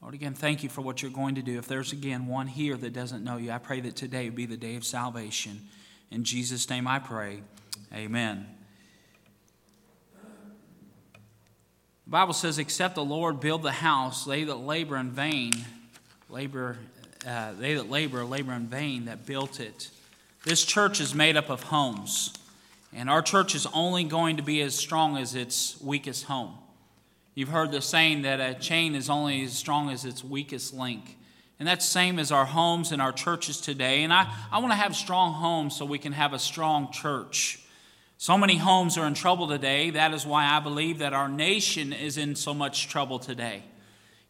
Lord, 0.00 0.14
again, 0.14 0.34
thank 0.34 0.62
you 0.62 0.68
for 0.68 0.80
what 0.80 1.00
you're 1.00 1.12
going 1.12 1.36
to 1.36 1.42
do. 1.42 1.58
If 1.58 1.68
there's 1.68 1.92
again 1.92 2.26
one 2.26 2.48
here 2.48 2.76
that 2.76 2.92
doesn't 2.92 3.22
know 3.22 3.36
you, 3.36 3.52
I 3.52 3.58
pray 3.58 3.80
that 3.80 3.94
today 3.94 4.24
would 4.24 4.34
be 4.34 4.46
the 4.46 4.56
day 4.56 4.74
of 4.74 4.84
salvation. 4.84 5.60
In 6.10 6.24
Jesus' 6.24 6.68
name 6.68 6.88
I 6.88 6.98
pray. 6.98 7.42
Amen. 7.94 8.46
The 12.06 12.10
Bible 12.10 12.34
says, 12.34 12.58
Except 12.58 12.96
the 12.96 13.04
Lord 13.04 13.38
build 13.38 13.62
the 13.62 13.70
house, 13.70 14.24
they 14.24 14.44
that 14.44 14.56
labor 14.56 14.96
in 14.96 15.10
vain, 15.10 15.52
labor, 16.28 16.78
uh, 17.26 17.52
they 17.52 17.74
that 17.74 17.88
labor, 17.88 18.24
labor 18.24 18.52
in 18.52 18.66
vain 18.66 19.04
that 19.04 19.24
built 19.24 19.60
it. 19.60 19.90
This 20.44 20.64
church 20.64 21.00
is 21.00 21.14
made 21.14 21.36
up 21.36 21.48
of 21.48 21.62
homes, 21.62 22.34
and 22.92 23.08
our 23.08 23.22
church 23.22 23.54
is 23.54 23.66
only 23.72 24.04
going 24.04 24.36
to 24.36 24.42
be 24.42 24.60
as 24.60 24.74
strong 24.74 25.16
as 25.16 25.34
its 25.34 25.80
weakest 25.80 26.24
home. 26.24 26.58
You've 27.34 27.48
heard 27.48 27.72
the 27.72 27.80
saying 27.80 28.22
that 28.22 28.40
a 28.40 28.58
chain 28.58 28.94
is 28.94 29.08
only 29.08 29.44
as 29.44 29.54
strong 29.54 29.90
as 29.90 30.04
its 30.04 30.22
weakest 30.22 30.74
link. 30.74 31.16
And 31.58 31.66
that's 31.66 31.86
same 31.86 32.18
as 32.18 32.30
our 32.30 32.44
homes 32.44 32.92
and 32.92 33.00
our 33.00 33.12
churches 33.12 33.60
today. 33.60 34.02
And 34.02 34.12
I, 34.12 34.30
I 34.50 34.58
want 34.58 34.72
to 34.72 34.76
have 34.76 34.94
strong 34.94 35.32
homes 35.32 35.76
so 35.76 35.84
we 35.84 35.98
can 35.98 36.12
have 36.12 36.32
a 36.32 36.38
strong 36.38 36.92
church. 36.92 37.60
So 38.18 38.36
many 38.36 38.56
homes 38.56 38.98
are 38.98 39.06
in 39.06 39.14
trouble 39.14 39.48
today. 39.48 39.90
That 39.90 40.12
is 40.12 40.26
why 40.26 40.44
I 40.44 40.60
believe 40.60 40.98
that 40.98 41.12
our 41.12 41.28
nation 41.28 41.92
is 41.92 42.18
in 42.18 42.34
so 42.36 42.52
much 42.52 42.88
trouble 42.88 43.18
today. 43.18 43.62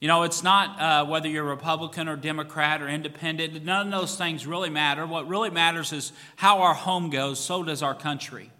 You 0.02 0.08
know, 0.08 0.24
it's 0.24 0.42
not 0.42 0.80
uh, 0.80 1.06
whether 1.06 1.28
you're 1.28 1.44
Republican 1.44 2.08
or 2.08 2.16
Democrat 2.16 2.82
or 2.82 2.88
independent, 2.88 3.64
none 3.64 3.86
of 3.86 4.00
those 4.00 4.16
things 4.16 4.48
really 4.48 4.68
matter. 4.68 5.06
What 5.06 5.28
really 5.28 5.48
matters 5.48 5.92
is 5.92 6.10
how 6.34 6.62
our 6.62 6.74
home 6.74 7.08
goes, 7.08 7.38
so 7.38 7.62
does 7.62 7.84
our 7.84 7.94
country. 7.94 8.50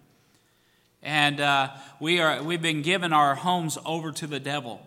And 1.03 1.41
uh, 1.41 1.71
we 1.99 2.21
are, 2.21 2.41
we've 2.45 2.63
been 2.63 2.83
given 2.83 3.13
our 3.13 3.35
homes 3.35 3.77
over 3.85 4.13
to 4.13 4.29
the 4.29 4.39
devil. 4.39 4.87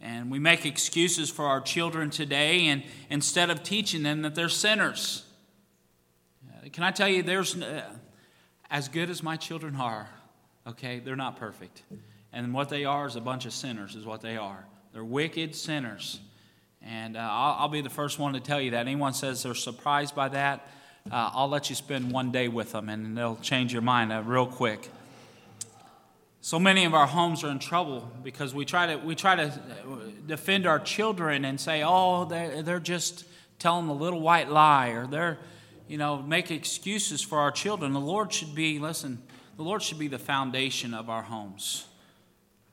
And 0.00 0.30
we 0.30 0.38
make 0.38 0.64
excuses 0.64 1.28
for 1.28 1.44
our 1.44 1.60
children 1.60 2.08
today, 2.08 2.68
and 2.68 2.82
instead 3.10 3.50
of 3.50 3.62
teaching 3.62 4.02
them 4.02 4.22
that 4.22 4.34
they're 4.34 4.48
sinners. 4.48 5.26
Uh, 6.48 6.70
can 6.72 6.84
I 6.84 6.90
tell 6.90 7.08
you, 7.08 7.22
there's. 7.22 7.54
Uh, 7.54 7.82
as 8.70 8.88
good 8.88 9.10
as 9.10 9.22
my 9.22 9.36
children 9.36 9.76
are, 9.76 10.08
okay, 10.66 11.00
they're 11.00 11.16
not 11.16 11.36
perfect. 11.36 11.82
And 12.32 12.54
what 12.54 12.70
they 12.70 12.86
are 12.86 13.06
is 13.06 13.14
a 13.14 13.20
bunch 13.20 13.44
of 13.44 13.52
sinners, 13.52 13.94
is 13.94 14.06
what 14.06 14.22
they 14.22 14.38
are. 14.38 14.64
They're 14.96 15.04
wicked 15.04 15.54
sinners. 15.54 16.20
And 16.80 17.18
uh, 17.18 17.20
I'll, 17.20 17.56
I'll, 17.58 17.68
be 17.68 17.82
the 17.82 17.90
first 17.90 18.18
one 18.18 18.32
to 18.32 18.40
tell 18.40 18.58
you 18.58 18.70
that. 18.70 18.86
Anyone 18.86 19.12
says 19.12 19.42
they're 19.42 19.54
surprised 19.54 20.14
by 20.14 20.30
that, 20.30 20.66
uh, 21.12 21.32
I'll 21.34 21.50
let 21.50 21.68
you 21.68 21.76
spend 21.76 22.10
one 22.10 22.32
day 22.32 22.48
with 22.48 22.72
them 22.72 22.88
and 22.88 23.14
they'll 23.14 23.36
change 23.42 23.74
your 23.74 23.82
mind 23.82 24.10
uh, 24.10 24.22
real 24.24 24.46
quick. 24.46 24.88
So 26.40 26.58
many 26.58 26.86
of 26.86 26.94
our 26.94 27.06
homes 27.06 27.44
are 27.44 27.50
in 27.50 27.58
trouble 27.58 28.10
because 28.24 28.54
we 28.54 28.64
try 28.64 28.86
to, 28.86 28.96
we 28.96 29.14
try 29.14 29.36
to 29.36 29.60
defend 30.26 30.66
our 30.66 30.78
children 30.78 31.44
and 31.44 31.60
say, 31.60 31.82
oh, 31.84 32.24
they're, 32.24 32.62
they're 32.62 32.80
just 32.80 33.26
telling 33.58 33.88
a 33.88 33.92
little 33.92 34.22
white 34.22 34.48
lie 34.48 34.92
or 34.92 35.06
they're 35.06 35.36
you 35.88 35.98
know, 35.98 36.22
make 36.22 36.50
excuses 36.50 37.20
for 37.20 37.40
our 37.40 37.50
children. 37.50 37.92
The 37.92 38.00
Lord 38.00 38.32
should 38.32 38.54
be, 38.54 38.78
listen, 38.78 39.22
the 39.58 39.62
Lord 39.62 39.82
should 39.82 39.98
be 39.98 40.08
the 40.08 40.18
foundation 40.18 40.94
of 40.94 41.10
our 41.10 41.24
homes. 41.24 41.84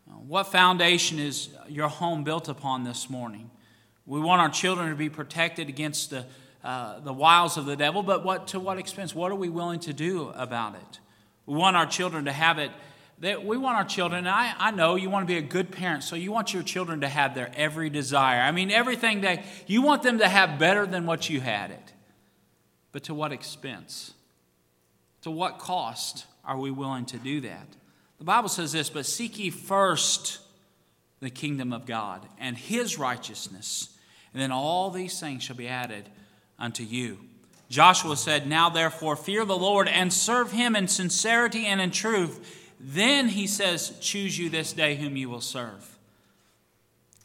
What 0.06 0.52
foundation 0.52 1.20
is 1.20 1.50
your 1.68 1.88
home 1.88 2.24
built 2.24 2.50
upon 2.50 2.84
this 2.84 3.10
morning? 3.10 3.50
We 4.06 4.20
want 4.20 4.42
our 4.42 4.50
children 4.50 4.89
to 4.89 4.96
be 4.96 5.10
protected 5.10 5.70
against 5.70 6.10
the, 6.10 6.26
uh, 6.63 7.00
the 7.00 7.13
wiles 7.13 7.58
of 7.58 7.66
the 7.66 7.76
devil, 7.76 8.04
but 8.04 8.24
what, 8.24 8.48
to 8.50 8.60
what 8.60 8.78
expense? 8.78 9.16
What 9.16 9.32
are 9.32 9.36
we 9.36 9.50
willing 9.50 9.80
to 9.82 9.94
do 9.94 10.30
about 10.36 10.76
it? 10.76 11.00
We 11.46 11.56
want 11.56 11.78
our 11.78 11.86
children 11.86 12.26
to 12.26 12.32
have 12.32 12.60
it. 12.60 12.72
That 13.20 13.46
we 13.46 13.58
want 13.58 13.78
our 13.78 13.86
children, 13.86 14.28
I, 14.28 14.54
I 14.58 14.72
know 14.72 14.96
you 14.96 15.10
want 15.10 15.26
to 15.26 15.34
be 15.34 15.38
a 15.38 15.42
good 15.42 15.72
parent, 15.72 16.04
so 16.04 16.16
you 16.16 16.32
want 16.32 16.54
your 16.54 16.63
children 16.63 17.02
to 17.02 17.08
have 17.08 17.36
their 17.36 17.52
every 17.56 17.89
desire. 17.89 18.42
I 18.42 18.52
mean, 18.52 18.72
everything 18.72 19.22
that 19.22 19.46
you 19.68 19.82
want 19.82 20.04
them 20.04 20.18
to 20.18 20.28
have 20.28 20.60
better 20.60 20.86
than 20.86 21.06
what 21.06 21.30
you 21.30 21.39
had 21.39 21.72
it. 21.72 21.94
But 22.92 23.04
to 23.04 23.13
what 23.13 23.32
expense? 23.32 24.13
To 25.22 25.32
what 25.32 25.60
cost 25.60 26.26
are 26.44 26.58
we 26.58 26.72
willing 26.72 27.06
to 27.06 27.18
do 27.18 27.42
that? 27.42 27.68
The 28.23 28.27
Bible 28.27 28.47
says 28.47 28.71
this, 28.71 28.89
but 28.89 29.05
seek 29.05 29.38
ye 29.38 29.49
first 29.49 30.39
the 31.19 31.29
kingdom 31.29 31.73
of 31.73 31.86
God 31.86 32.25
and 32.39 32.55
his 32.57 32.97
righteousness, 32.97 33.89
and 34.31 34.41
then 34.41 34.49
all 34.49 34.91
these 34.91 35.19
things 35.19 35.43
shall 35.43 35.57
be 35.57 35.67
added 35.67 36.07
unto 36.57 36.83
you. 36.86 37.19
Joshua 37.67 38.15
said, 38.15 38.47
Now 38.47 38.69
therefore 38.69 39.17
fear 39.17 39.43
the 39.43 39.57
Lord 39.57 39.89
and 39.89 40.13
serve 40.13 40.53
him 40.53 40.73
in 40.73 40.88
sincerity 40.88 41.65
and 41.65 41.81
in 41.81 41.91
truth. 41.91 42.71
Then 42.79 43.27
he 43.27 43.45
says, 43.45 43.91
Choose 43.99 44.39
you 44.39 44.49
this 44.49 44.71
day 44.71 44.95
whom 44.95 45.17
you 45.17 45.29
will 45.29 45.41
serve. 45.41 45.97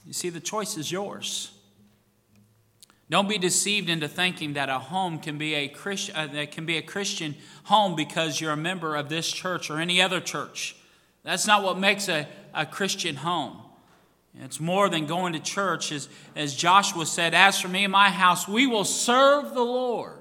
You 0.04 0.12
see, 0.12 0.30
the 0.30 0.40
choice 0.40 0.76
is 0.76 0.90
yours. 0.90 1.52
Don't 3.08 3.28
be 3.28 3.38
deceived 3.38 3.88
into 3.88 4.08
thinking 4.08 4.54
that 4.54 4.68
a 4.68 4.80
home 4.80 5.20
can 5.20 5.38
be 5.38 5.54
a, 5.54 5.68
Christ, 5.68 6.10
uh, 6.12 6.26
that 6.26 6.50
can 6.50 6.66
be 6.66 6.76
a 6.76 6.82
Christian 6.82 7.36
home 7.62 7.94
because 7.94 8.40
you're 8.40 8.50
a 8.50 8.56
member 8.56 8.96
of 8.96 9.08
this 9.08 9.30
church 9.30 9.70
or 9.70 9.78
any 9.78 10.02
other 10.02 10.20
church. 10.20 10.74
That's 11.22 11.46
not 11.46 11.62
what 11.62 11.78
makes 11.78 12.08
a, 12.08 12.26
a 12.54 12.66
Christian 12.66 13.16
home. 13.16 13.58
It's 14.40 14.60
more 14.60 14.88
than 14.88 15.06
going 15.06 15.32
to 15.32 15.40
church. 15.40 15.90
As, 15.90 16.08
as 16.36 16.54
Joshua 16.54 17.06
said, 17.06 17.34
As 17.34 17.60
for 17.60 17.68
me 17.68 17.84
and 17.84 17.92
my 17.92 18.10
house, 18.10 18.46
we 18.46 18.66
will 18.66 18.84
serve 18.84 19.54
the 19.54 19.64
Lord. 19.64 20.14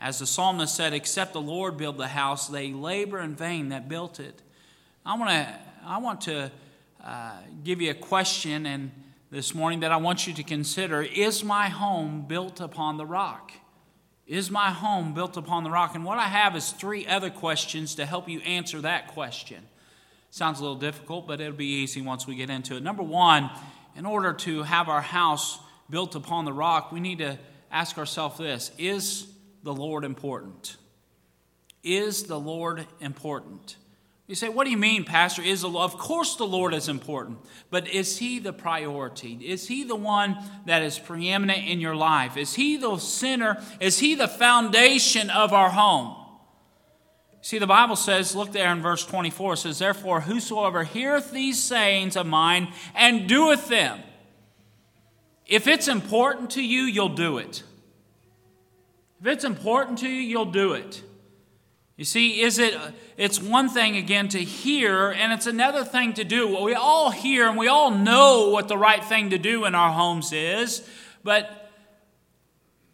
As 0.00 0.20
the 0.20 0.26
psalmist 0.26 0.74
said, 0.74 0.92
Except 0.92 1.32
the 1.32 1.40
Lord 1.40 1.76
build 1.76 1.98
the 1.98 2.08
house, 2.08 2.48
they 2.48 2.72
labor 2.72 3.18
in 3.18 3.34
vain 3.34 3.70
that 3.70 3.88
built 3.88 4.20
it. 4.20 4.42
I 5.04 5.18
want 5.18 5.30
to 5.30 5.58
I 5.84 5.98
want 5.98 6.22
to 6.22 6.50
uh, 7.04 7.32
give 7.64 7.80
you 7.80 7.90
a 7.90 7.94
question 7.94 8.66
and 8.66 8.90
this 9.30 9.54
morning 9.54 9.80
that 9.80 9.92
I 9.92 9.96
want 9.98 10.26
you 10.26 10.32
to 10.34 10.42
consider: 10.42 11.02
Is 11.02 11.44
my 11.44 11.68
home 11.68 12.24
built 12.26 12.60
upon 12.60 12.96
the 12.96 13.06
rock? 13.06 13.52
Is 14.28 14.50
my 14.50 14.70
home 14.70 15.14
built 15.14 15.38
upon 15.38 15.64
the 15.64 15.70
rock? 15.70 15.94
And 15.94 16.04
what 16.04 16.18
I 16.18 16.28
have 16.28 16.54
is 16.54 16.70
three 16.70 17.06
other 17.06 17.30
questions 17.30 17.94
to 17.94 18.04
help 18.04 18.28
you 18.28 18.40
answer 18.40 18.82
that 18.82 19.08
question. 19.08 19.66
Sounds 20.30 20.60
a 20.60 20.62
little 20.62 20.76
difficult, 20.76 21.26
but 21.26 21.40
it'll 21.40 21.54
be 21.54 21.64
easy 21.64 22.02
once 22.02 22.26
we 22.26 22.36
get 22.36 22.50
into 22.50 22.76
it. 22.76 22.82
Number 22.82 23.02
one, 23.02 23.50
in 23.96 24.04
order 24.04 24.34
to 24.34 24.64
have 24.64 24.90
our 24.90 25.00
house 25.00 25.58
built 25.88 26.14
upon 26.14 26.44
the 26.44 26.52
rock, 26.52 26.92
we 26.92 27.00
need 27.00 27.18
to 27.18 27.38
ask 27.70 27.96
ourselves 27.96 28.36
this 28.36 28.70
Is 28.76 29.26
the 29.62 29.72
Lord 29.72 30.04
important? 30.04 30.76
Is 31.82 32.24
the 32.24 32.38
Lord 32.38 32.86
important? 33.00 33.76
You 34.28 34.34
say, 34.34 34.50
what 34.50 34.64
do 34.64 34.70
you 34.70 34.76
mean, 34.76 35.04
Pastor? 35.04 35.40
Is 35.40 35.62
the, 35.62 35.70
of 35.70 35.96
course 35.96 36.36
the 36.36 36.46
Lord 36.46 36.74
is 36.74 36.88
important, 36.90 37.38
but 37.70 37.88
is 37.88 38.18
He 38.18 38.38
the 38.38 38.52
priority? 38.52 39.38
Is 39.42 39.66
He 39.66 39.84
the 39.84 39.96
one 39.96 40.36
that 40.66 40.82
is 40.82 40.98
preeminent 40.98 41.66
in 41.66 41.80
your 41.80 41.96
life? 41.96 42.36
Is 42.36 42.54
He 42.54 42.76
the 42.76 42.98
center? 42.98 43.60
Is 43.80 43.98
He 43.98 44.14
the 44.14 44.28
foundation 44.28 45.30
of 45.30 45.54
our 45.54 45.70
home? 45.70 46.14
See, 47.40 47.58
the 47.58 47.66
Bible 47.66 47.96
says, 47.96 48.36
look 48.36 48.52
there 48.52 48.70
in 48.70 48.82
verse 48.82 49.06
24, 49.06 49.54
it 49.54 49.56
says, 49.56 49.78
Therefore, 49.78 50.20
whosoever 50.20 50.84
heareth 50.84 51.30
these 51.30 51.62
sayings 51.62 52.14
of 52.14 52.26
mine 52.26 52.70
and 52.94 53.26
doeth 53.26 53.68
them, 53.68 54.00
if 55.46 55.66
it's 55.66 55.88
important 55.88 56.50
to 56.50 56.62
you, 56.62 56.82
you'll 56.82 57.08
do 57.08 57.38
it. 57.38 57.62
If 59.22 59.26
it's 59.26 59.44
important 59.44 59.98
to 60.00 60.08
you, 60.08 60.20
you'll 60.20 60.52
do 60.52 60.74
it. 60.74 61.02
You 61.98 62.04
see, 62.04 62.42
is 62.42 62.60
it 62.60 62.78
it's 63.16 63.42
one 63.42 63.68
thing 63.68 63.96
again 63.96 64.28
to 64.28 64.38
hear 64.38 65.10
and 65.10 65.32
it's 65.32 65.48
another 65.48 65.84
thing 65.84 66.12
to 66.14 66.22
do. 66.22 66.46
Well, 66.46 66.62
we 66.62 66.74
all 66.74 67.10
hear 67.10 67.48
and 67.48 67.58
we 67.58 67.66
all 67.66 67.90
know 67.90 68.50
what 68.50 68.68
the 68.68 68.78
right 68.78 69.04
thing 69.04 69.30
to 69.30 69.38
do 69.38 69.64
in 69.64 69.74
our 69.74 69.90
homes 69.90 70.32
is, 70.32 70.88
but 71.24 71.72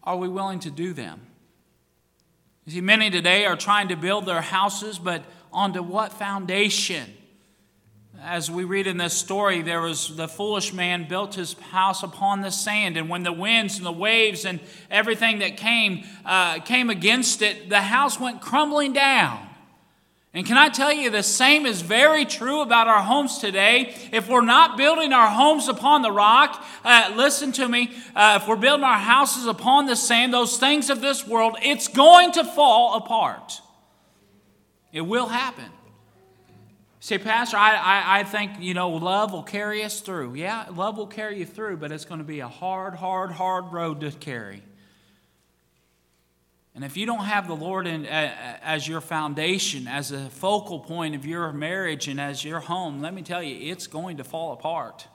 are 0.03 0.17
we 0.17 0.27
willing 0.27 0.59
to 0.61 0.71
do 0.71 0.91
them? 0.91 1.21
You 2.65 2.73
see, 2.73 2.81
many 2.81 3.11
today 3.11 3.45
are 3.45 3.55
trying 3.55 3.89
to 3.89 3.95
build 3.95 4.25
their 4.25 4.41
houses, 4.41 4.97
but 4.97 5.23
onto 5.53 5.83
what 5.83 6.11
foundation? 6.11 7.13
As 8.27 8.49
we 8.49 8.63
read 8.63 8.87
in 8.87 8.97
this 8.97 9.13
story, 9.13 9.61
there 9.61 9.81
was 9.81 10.15
the 10.15 10.27
foolish 10.27 10.73
man 10.73 11.07
built 11.07 11.35
his 11.35 11.53
house 11.53 12.01
upon 12.01 12.41
the 12.41 12.49
sand, 12.49 12.97
and 12.97 13.07
when 13.07 13.21
the 13.21 13.31
winds 13.31 13.77
and 13.77 13.85
the 13.85 13.91
waves 13.91 14.45
and 14.45 14.59
everything 14.89 15.39
that 15.39 15.57
came 15.57 16.03
uh, 16.25 16.57
came 16.61 16.89
against 16.89 17.43
it, 17.43 17.69
the 17.69 17.81
house 17.81 18.19
went 18.19 18.41
crumbling 18.41 18.93
down. 18.93 19.47
And 20.33 20.43
can 20.43 20.57
I 20.57 20.69
tell 20.69 20.91
you, 20.91 21.11
the 21.11 21.21
same 21.21 21.67
is 21.67 21.83
very 21.83 22.25
true 22.25 22.61
about 22.61 22.87
our 22.87 23.03
homes 23.03 23.37
today. 23.37 23.93
If 24.11 24.27
we're 24.27 24.41
not 24.41 24.75
building 24.75 25.13
our 25.13 25.29
homes 25.29 25.67
upon 25.67 26.01
the 26.01 26.11
rock, 26.11 26.65
uh, 26.83 27.13
listen 27.15 27.51
to 27.53 27.69
me, 27.69 27.91
uh, 28.15 28.39
if 28.41 28.47
we're 28.47 28.55
building 28.55 28.85
our 28.85 28.97
houses 28.97 29.45
upon 29.45 29.85
the 29.85 29.95
sand, 29.95 30.33
those 30.33 30.57
things 30.57 30.89
of 30.89 30.99
this 30.99 31.27
world, 31.27 31.57
it's 31.61 31.87
going 31.87 32.31
to 32.31 32.43
fall 32.43 32.95
apart. 32.95 33.61
It 34.91 35.01
will 35.01 35.27
happen. 35.27 35.74
Say, 37.05 37.19
Pastor, 37.19 37.57
I, 37.57 37.75
I, 37.75 38.19
I 38.19 38.23
think, 38.23 38.53
you 38.59 38.73
know, 38.73 38.89
love 38.89 39.31
will 39.31 39.43
carry 39.43 39.83
us 39.83 40.01
through. 40.01 40.33
Yeah, 40.33 40.65
love 40.73 40.97
will 40.97 41.05
carry 41.05 41.37
you 41.37 41.45
through, 41.45 41.77
but 41.77 41.91
it's 41.91 42.03
going 42.03 42.17
to 42.17 42.25
be 42.25 42.39
a 42.39 42.47
hard, 42.47 42.95
hard, 42.95 43.29
hard 43.29 43.71
road 43.71 43.99
to 43.99 44.09
carry. 44.09 44.63
And 46.73 46.83
if 46.83 46.97
you 46.97 47.05
don't 47.05 47.25
have 47.25 47.47
the 47.47 47.55
Lord 47.55 47.85
in, 47.85 48.07
uh, 48.07 48.57
as 48.63 48.87
your 48.87 49.01
foundation, 49.01 49.87
as 49.87 50.11
a 50.11 50.31
focal 50.31 50.79
point 50.79 51.13
of 51.13 51.27
your 51.27 51.53
marriage 51.53 52.07
and 52.07 52.19
as 52.19 52.43
your 52.43 52.59
home, 52.59 53.01
let 53.01 53.13
me 53.13 53.21
tell 53.21 53.43
you, 53.43 53.71
it's 53.71 53.85
going 53.85 54.17
to 54.17 54.23
fall 54.23 54.53
apart. 54.53 55.07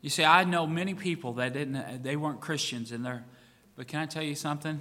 You 0.00 0.10
see, 0.10 0.22
I 0.22 0.44
know 0.44 0.64
many 0.64 0.94
people 0.94 1.32
that 1.32 1.54
didn't, 1.54 2.04
they 2.04 2.14
weren't 2.14 2.40
Christians, 2.40 2.92
and 2.92 3.04
they're, 3.04 3.24
but 3.74 3.88
can 3.88 3.98
I 3.98 4.06
tell 4.06 4.22
you 4.22 4.36
something? 4.36 4.80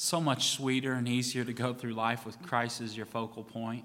So 0.00 0.18
much 0.18 0.52
sweeter 0.52 0.94
and 0.94 1.06
easier 1.06 1.44
to 1.44 1.52
go 1.52 1.74
through 1.74 1.92
life 1.92 2.24
with 2.24 2.40
Christ 2.40 2.80
as 2.80 2.96
your 2.96 3.04
focal 3.04 3.44
point. 3.44 3.84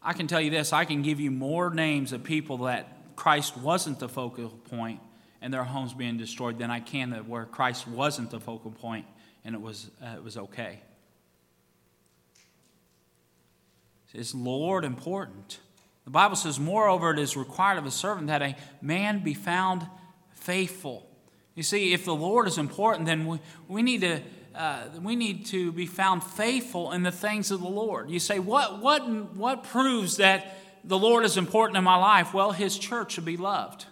I 0.00 0.12
can 0.12 0.28
tell 0.28 0.40
you 0.40 0.50
this 0.50 0.72
I 0.72 0.84
can 0.84 1.02
give 1.02 1.18
you 1.18 1.32
more 1.32 1.74
names 1.74 2.12
of 2.12 2.22
people 2.22 2.58
that 2.58 3.16
Christ 3.16 3.56
wasn't 3.56 3.98
the 3.98 4.08
focal 4.08 4.50
point 4.50 5.00
and 5.40 5.52
their 5.52 5.64
homes 5.64 5.94
being 5.94 6.16
destroyed 6.16 6.60
than 6.60 6.70
I 6.70 6.78
can 6.78 7.10
that 7.10 7.26
where 7.26 7.44
Christ 7.44 7.88
wasn't 7.88 8.30
the 8.30 8.38
focal 8.38 8.70
point 8.70 9.04
and 9.44 9.56
it 9.56 9.60
was, 9.60 9.90
uh, 10.00 10.14
it 10.14 10.22
was 10.22 10.36
okay. 10.36 10.78
Is 14.14 14.36
Lord 14.36 14.84
important? 14.84 15.58
The 16.04 16.10
Bible 16.10 16.36
says, 16.36 16.60
Moreover, 16.60 17.10
it 17.10 17.18
is 17.18 17.36
required 17.36 17.78
of 17.78 17.86
a 17.86 17.90
servant 17.90 18.28
that 18.28 18.42
a 18.42 18.54
man 18.80 19.24
be 19.24 19.34
found 19.34 19.84
faithful. 20.30 21.08
You 21.56 21.64
see, 21.64 21.92
if 21.92 22.04
the 22.04 22.14
Lord 22.14 22.46
is 22.46 22.58
important, 22.58 23.06
then 23.06 23.26
we, 23.26 23.40
we 23.66 23.82
need 23.82 24.02
to 24.02 24.20
uh, 24.54 24.84
we 25.02 25.16
need 25.16 25.46
to 25.46 25.72
be 25.72 25.86
found 25.86 26.22
faithful 26.22 26.92
in 26.92 27.02
the 27.02 27.12
things 27.12 27.50
of 27.50 27.60
the 27.60 27.68
Lord. 27.68 28.10
You 28.10 28.18
say, 28.18 28.38
what, 28.38 28.80
what, 28.80 29.06
what 29.34 29.64
proves 29.64 30.18
that 30.18 30.58
the 30.84 30.98
Lord 30.98 31.24
is 31.24 31.36
important 31.36 31.76
in 31.76 31.84
my 31.84 31.96
life? 31.96 32.34
Well, 32.34 32.52
His 32.52 32.78
church 32.78 33.12
should 33.12 33.24
be 33.24 33.36
loved. 33.36 33.86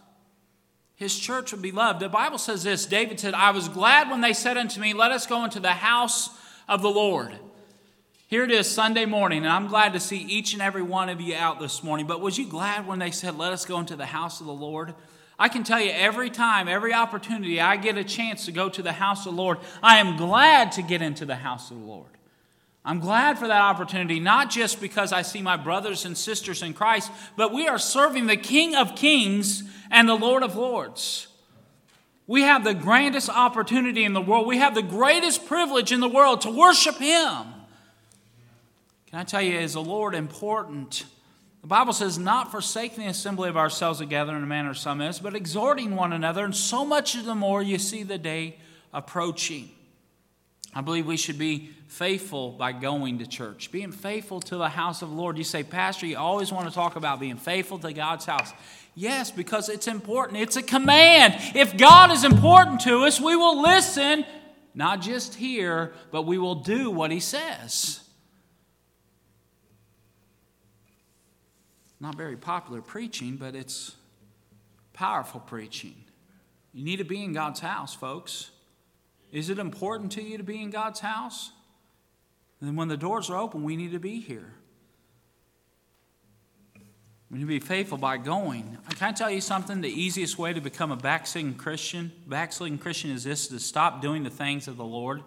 His 0.96 1.18
church 1.18 1.52
would 1.52 1.62
be 1.62 1.72
loved. 1.72 2.00
The 2.00 2.10
Bible 2.10 2.36
says 2.36 2.62
this 2.62 2.84
David 2.84 3.18
said, 3.18 3.32
I 3.32 3.52
was 3.52 3.68
glad 3.68 4.10
when 4.10 4.20
they 4.20 4.34
said 4.34 4.58
unto 4.58 4.80
me, 4.80 4.92
Let 4.92 5.12
us 5.12 5.26
go 5.26 5.44
into 5.44 5.60
the 5.60 5.72
house 5.72 6.28
of 6.68 6.82
the 6.82 6.90
Lord. 6.90 7.32
Here 8.26 8.44
it 8.44 8.50
is, 8.50 8.70
Sunday 8.70 9.06
morning, 9.06 9.38
and 9.38 9.48
I'm 9.48 9.66
glad 9.66 9.94
to 9.94 10.00
see 10.00 10.18
each 10.18 10.52
and 10.52 10.62
every 10.62 10.82
one 10.82 11.08
of 11.08 11.20
you 11.20 11.34
out 11.34 11.58
this 11.58 11.82
morning. 11.82 12.06
But 12.06 12.20
was 12.20 12.38
you 12.38 12.46
glad 12.46 12.86
when 12.86 12.98
they 12.98 13.10
said, 13.10 13.38
Let 13.38 13.52
us 13.52 13.64
go 13.64 13.80
into 13.80 13.96
the 13.96 14.06
house 14.06 14.40
of 14.40 14.46
the 14.46 14.52
Lord? 14.52 14.94
I 15.40 15.48
can 15.48 15.64
tell 15.64 15.80
you 15.80 15.90
every 15.90 16.28
time, 16.28 16.68
every 16.68 16.92
opportunity 16.92 17.62
I 17.62 17.78
get 17.78 17.96
a 17.96 18.04
chance 18.04 18.44
to 18.44 18.52
go 18.52 18.68
to 18.68 18.82
the 18.82 18.92
house 18.92 19.24
of 19.26 19.34
the 19.34 19.40
Lord, 19.40 19.56
I 19.82 19.96
am 19.96 20.18
glad 20.18 20.72
to 20.72 20.82
get 20.82 21.00
into 21.00 21.24
the 21.24 21.34
house 21.34 21.70
of 21.70 21.80
the 21.80 21.86
Lord. 21.86 22.10
I'm 22.84 23.00
glad 23.00 23.38
for 23.38 23.48
that 23.48 23.62
opportunity, 23.62 24.20
not 24.20 24.50
just 24.50 24.82
because 24.82 25.14
I 25.14 25.22
see 25.22 25.40
my 25.40 25.56
brothers 25.56 26.04
and 26.04 26.16
sisters 26.16 26.62
in 26.62 26.74
Christ, 26.74 27.10
but 27.36 27.54
we 27.54 27.66
are 27.68 27.78
serving 27.78 28.26
the 28.26 28.36
King 28.36 28.76
of 28.76 28.94
Kings 28.94 29.62
and 29.90 30.06
the 30.06 30.14
Lord 30.14 30.42
of 30.42 30.56
Lords. 30.56 31.28
We 32.26 32.42
have 32.42 32.62
the 32.62 32.74
grandest 32.74 33.30
opportunity 33.30 34.04
in 34.04 34.12
the 34.12 34.20
world. 34.20 34.46
We 34.46 34.58
have 34.58 34.74
the 34.74 34.82
greatest 34.82 35.46
privilege 35.46 35.90
in 35.90 36.00
the 36.00 36.08
world 36.08 36.42
to 36.42 36.50
worship 36.50 36.96
Him. 36.96 37.46
Can 39.06 39.18
I 39.18 39.24
tell 39.24 39.42
you, 39.42 39.58
is 39.58 39.72
the 39.72 39.82
Lord 39.82 40.14
important? 40.14 41.06
The 41.60 41.66
Bible 41.66 41.92
says, 41.92 42.18
not 42.18 42.50
forsaking 42.50 43.04
the 43.04 43.10
assembly 43.10 43.48
of 43.48 43.56
ourselves 43.56 43.98
together 43.98 44.34
in 44.34 44.42
a 44.42 44.46
manner 44.46 44.72
some 44.72 45.00
is, 45.00 45.18
but 45.18 45.34
exhorting 45.34 45.94
one 45.94 46.12
another, 46.12 46.44
and 46.44 46.56
so 46.56 46.84
much 46.84 47.12
the 47.12 47.34
more 47.34 47.62
you 47.62 47.78
see 47.78 48.02
the 48.02 48.18
day 48.18 48.56
approaching. 48.94 49.70
I 50.74 50.80
believe 50.80 51.06
we 51.06 51.16
should 51.16 51.38
be 51.38 51.70
faithful 51.88 52.52
by 52.52 52.72
going 52.72 53.18
to 53.18 53.26
church, 53.26 53.72
being 53.72 53.92
faithful 53.92 54.40
to 54.40 54.56
the 54.56 54.68
house 54.68 55.02
of 55.02 55.10
the 55.10 55.14
Lord. 55.14 55.36
You 55.36 55.44
say, 55.44 55.62
Pastor, 55.62 56.06
you 56.06 56.16
always 56.16 56.52
want 56.52 56.68
to 56.68 56.74
talk 56.74 56.96
about 56.96 57.20
being 57.20 57.36
faithful 57.36 57.78
to 57.80 57.92
God's 57.92 58.24
house. 58.24 58.52
Yes, 58.94 59.30
because 59.30 59.68
it's 59.68 59.88
important. 59.88 60.38
It's 60.38 60.56
a 60.56 60.62
command. 60.62 61.34
If 61.54 61.76
God 61.76 62.12
is 62.12 62.24
important 62.24 62.80
to 62.82 63.00
us, 63.00 63.20
we 63.20 63.34
will 63.36 63.60
listen, 63.60 64.24
not 64.74 65.00
just 65.00 65.34
hear, 65.34 65.92
but 66.10 66.22
we 66.22 66.38
will 66.38 66.54
do 66.54 66.90
what 66.90 67.10
He 67.10 67.20
says. 67.20 68.00
Not 72.00 72.16
very 72.16 72.36
popular 72.36 72.80
preaching, 72.80 73.36
but 73.36 73.54
it's 73.54 73.94
powerful 74.92 75.40
preaching. 75.40 75.94
You 76.72 76.84
need 76.84 76.96
to 76.96 77.04
be 77.04 77.22
in 77.22 77.32
God's 77.32 77.60
house, 77.60 77.94
folks. 77.94 78.50
Is 79.32 79.50
it 79.50 79.58
important 79.58 80.12
to 80.12 80.22
you 80.22 80.38
to 80.38 80.42
be 80.42 80.60
in 80.60 80.70
God's 80.70 81.00
house? 81.00 81.52
And 82.60 82.76
when 82.76 82.88
the 82.88 82.96
doors 82.96 83.30
are 83.30 83.36
open, 83.36 83.62
we 83.62 83.76
need 83.76 83.92
to 83.92 83.98
be 83.98 84.20
here. 84.20 84.52
We 87.30 87.38
need 87.38 87.44
to 87.44 87.48
be 87.48 87.60
faithful 87.60 87.96
by 87.96 88.16
going. 88.16 88.76
Can 88.96 89.08
I 89.08 89.12
tell 89.12 89.30
you 89.30 89.40
something? 89.40 89.80
The 89.80 89.88
easiest 89.88 90.36
way 90.36 90.52
to 90.52 90.60
become 90.60 90.90
a 90.90 90.96
backsliding 90.96 91.54
Christian, 91.54 92.10
backsliding 92.26 92.78
Christian 92.78 93.10
is 93.10 93.22
this 93.22 93.46
to 93.48 93.60
stop 93.60 94.02
doing 94.02 94.24
the 94.24 94.30
things 94.30 94.66
of 94.66 94.76
the 94.76 94.84
Lord. 94.84 95.22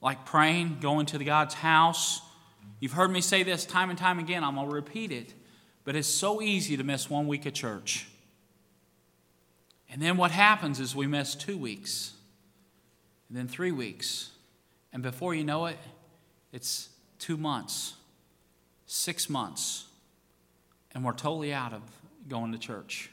Like 0.00 0.24
praying, 0.24 0.78
going 0.80 1.06
to 1.06 1.18
the 1.18 1.24
God's 1.24 1.54
house, 1.54 2.20
You've 2.80 2.92
heard 2.92 3.10
me 3.10 3.20
say 3.20 3.42
this 3.42 3.64
time 3.64 3.90
and 3.90 3.98
time 3.98 4.18
again. 4.18 4.44
I'm 4.44 4.54
going 4.54 4.68
to 4.68 4.74
repeat 4.74 5.10
it. 5.10 5.34
But 5.84 5.94
it's 5.94 6.08
so 6.08 6.42
easy 6.42 6.76
to 6.76 6.84
miss 6.84 7.08
one 7.08 7.28
week 7.28 7.46
of 7.46 7.54
church. 7.54 8.08
And 9.88 10.02
then 10.02 10.16
what 10.16 10.32
happens 10.32 10.80
is 10.80 10.96
we 10.96 11.06
miss 11.06 11.36
two 11.36 11.56
weeks, 11.56 12.12
and 13.28 13.38
then 13.38 13.46
three 13.46 13.70
weeks. 13.70 14.30
And 14.92 15.02
before 15.02 15.34
you 15.34 15.44
know 15.44 15.66
it, 15.66 15.78
it's 16.52 16.88
two 17.20 17.36
months, 17.36 17.94
six 18.86 19.30
months, 19.30 19.86
and 20.92 21.04
we're 21.04 21.12
totally 21.12 21.52
out 21.52 21.72
of 21.72 21.82
going 22.28 22.50
to 22.50 22.58
church. 22.58 23.10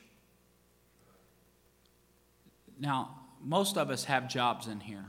Now, 2.80 3.19
most 3.39 3.78
of 3.78 3.91
us 3.91 4.06
have 4.06 4.28
jobs 4.28 4.67
in 4.67 4.80
here. 4.80 5.06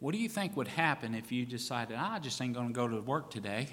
What 0.00 0.12
do 0.12 0.18
you 0.18 0.28
think 0.28 0.56
would 0.56 0.68
happen 0.68 1.14
if 1.14 1.30
you 1.30 1.46
decided, 1.46 1.96
I 1.96 2.18
just 2.18 2.40
ain't 2.40 2.54
going 2.54 2.68
to 2.68 2.72
go 2.72 2.88
to 2.88 3.00
work 3.00 3.30
today? 3.30 3.68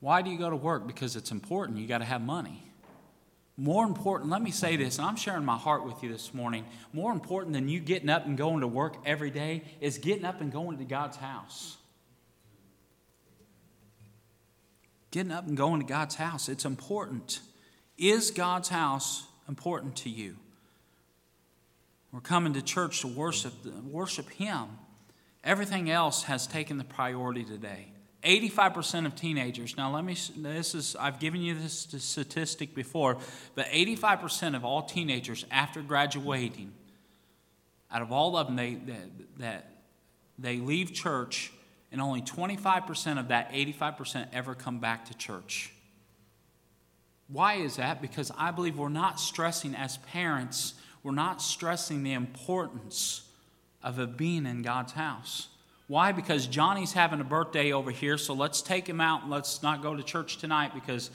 Why 0.00 0.22
do 0.22 0.30
you 0.30 0.38
go 0.38 0.50
to 0.50 0.56
work? 0.56 0.86
Because 0.86 1.16
it's 1.16 1.30
important. 1.30 1.78
You 1.78 1.86
got 1.86 1.98
to 1.98 2.04
have 2.04 2.20
money. 2.20 2.62
More 3.56 3.86
important, 3.86 4.30
let 4.30 4.42
me 4.42 4.50
say 4.50 4.76
this, 4.76 4.98
and 4.98 5.06
I'm 5.06 5.16
sharing 5.16 5.46
my 5.46 5.56
heart 5.56 5.86
with 5.86 6.02
you 6.02 6.12
this 6.12 6.34
morning. 6.34 6.66
More 6.92 7.10
important 7.10 7.54
than 7.54 7.70
you 7.70 7.80
getting 7.80 8.10
up 8.10 8.26
and 8.26 8.36
going 8.36 8.60
to 8.60 8.66
work 8.66 8.96
every 9.06 9.30
day 9.30 9.64
is 9.80 9.96
getting 9.96 10.26
up 10.26 10.42
and 10.42 10.52
going 10.52 10.76
to 10.76 10.84
God's 10.84 11.16
house. 11.16 11.78
Getting 15.10 15.32
up 15.32 15.46
and 15.46 15.56
going 15.56 15.80
to 15.80 15.86
God's 15.86 16.16
house, 16.16 16.50
it's 16.50 16.66
important. 16.66 17.40
Is 17.96 18.30
God's 18.30 18.68
house 18.68 19.26
important 19.48 19.96
to 19.96 20.10
you? 20.10 20.36
We're 22.12 22.20
coming 22.20 22.54
to 22.54 22.62
church 22.62 23.00
to 23.00 23.08
worship, 23.08 23.52
worship 23.84 24.30
Him. 24.30 24.66
Everything 25.44 25.90
else 25.90 26.24
has 26.24 26.46
taken 26.46 26.78
the 26.78 26.84
priority 26.84 27.44
today. 27.44 27.88
85% 28.24 29.06
of 29.06 29.14
teenagers, 29.14 29.76
now 29.76 29.94
let 29.94 30.04
me, 30.04 30.16
this 30.36 30.74
is, 30.74 30.96
I've 30.98 31.20
given 31.20 31.42
you 31.42 31.54
this 31.54 31.86
statistic 31.98 32.74
before, 32.74 33.18
but 33.54 33.66
85% 33.66 34.56
of 34.56 34.64
all 34.64 34.82
teenagers 34.82 35.46
after 35.50 35.80
graduating, 35.80 36.72
out 37.90 38.02
of 38.02 38.10
all 38.10 38.36
of 38.36 38.48
them, 38.48 38.56
they, 38.56 38.74
that, 38.74 39.38
that 39.38 39.70
they 40.38 40.56
leave 40.56 40.92
church, 40.92 41.52
and 41.92 42.00
only 42.00 42.20
25% 42.20 43.20
of 43.20 43.28
that 43.28 43.52
85% 43.52 44.28
ever 44.32 44.54
come 44.54 44.80
back 44.80 45.06
to 45.06 45.14
church. 45.16 45.72
Why 47.28 47.54
is 47.54 47.76
that? 47.76 48.02
Because 48.02 48.32
I 48.36 48.50
believe 48.50 48.76
we're 48.76 48.88
not 48.88 49.20
stressing 49.20 49.74
as 49.74 49.98
parents, 49.98 50.74
we're 51.06 51.12
not 51.12 51.40
stressing 51.40 52.02
the 52.02 52.14
importance 52.14 53.22
of 53.80 54.00
a 54.00 54.08
being 54.08 54.44
in 54.44 54.62
God's 54.62 54.90
house. 54.94 55.46
Why? 55.86 56.10
Because 56.10 56.48
Johnny's 56.48 56.94
having 56.94 57.20
a 57.20 57.24
birthday 57.24 57.70
over 57.70 57.92
here, 57.92 58.18
so 58.18 58.34
let's 58.34 58.60
take 58.60 58.88
him 58.88 59.00
out 59.00 59.22
and 59.22 59.30
let's 59.30 59.62
not 59.62 59.84
go 59.84 59.94
to 59.94 60.02
church 60.02 60.38
tonight 60.38 60.74
because 60.74 61.12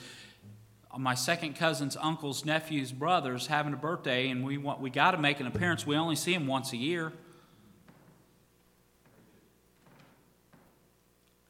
my 0.96 1.14
second 1.14 1.56
cousin's 1.56 1.94
uncle's 2.00 2.46
nephew's 2.46 2.90
brother's 2.90 3.48
having 3.48 3.74
a 3.74 3.76
birthday 3.76 4.30
and 4.30 4.42
we 4.42 4.56
want 4.56 4.80
we 4.80 4.88
got 4.88 5.10
to 5.10 5.18
make 5.18 5.40
an 5.40 5.46
appearance. 5.46 5.86
We 5.86 5.94
only 5.96 6.16
see 6.16 6.32
him 6.32 6.46
once 6.46 6.72
a 6.72 6.78
year. 6.78 7.12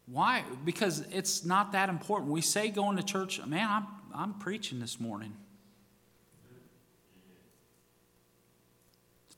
Why? 0.07 0.42
Because 0.64 1.07
it's 1.12 1.44
not 1.44 1.70
that 1.72 1.88
important. 1.88 2.33
We 2.33 2.40
say 2.40 2.70
going 2.70 2.96
to 2.96 3.05
church, 3.05 3.40
man, 3.46 3.68
I'm 3.70 3.87
I'm 4.12 4.35
preaching 4.35 4.81
this 4.81 4.98
morning. 4.98 5.33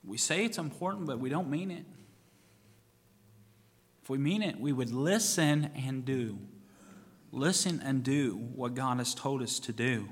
We 0.06 0.18
say 0.18 0.44
it's 0.44 0.58
important, 0.58 1.06
but 1.06 1.18
we 1.18 1.28
don't 1.28 1.48
mean 1.48 1.70
it. 1.70 1.84
If 4.02 4.10
we 4.10 4.18
mean 4.18 4.42
it, 4.42 4.60
we 4.60 4.72
would 4.72 4.92
listen 4.92 5.70
and 5.74 6.04
do. 6.04 6.38
Listen 7.32 7.80
and 7.84 8.04
do 8.04 8.36
what 8.54 8.74
God 8.74 8.98
has 8.98 9.14
told 9.14 9.42
us 9.42 9.58
to 9.60 9.72
do. 9.72 10.08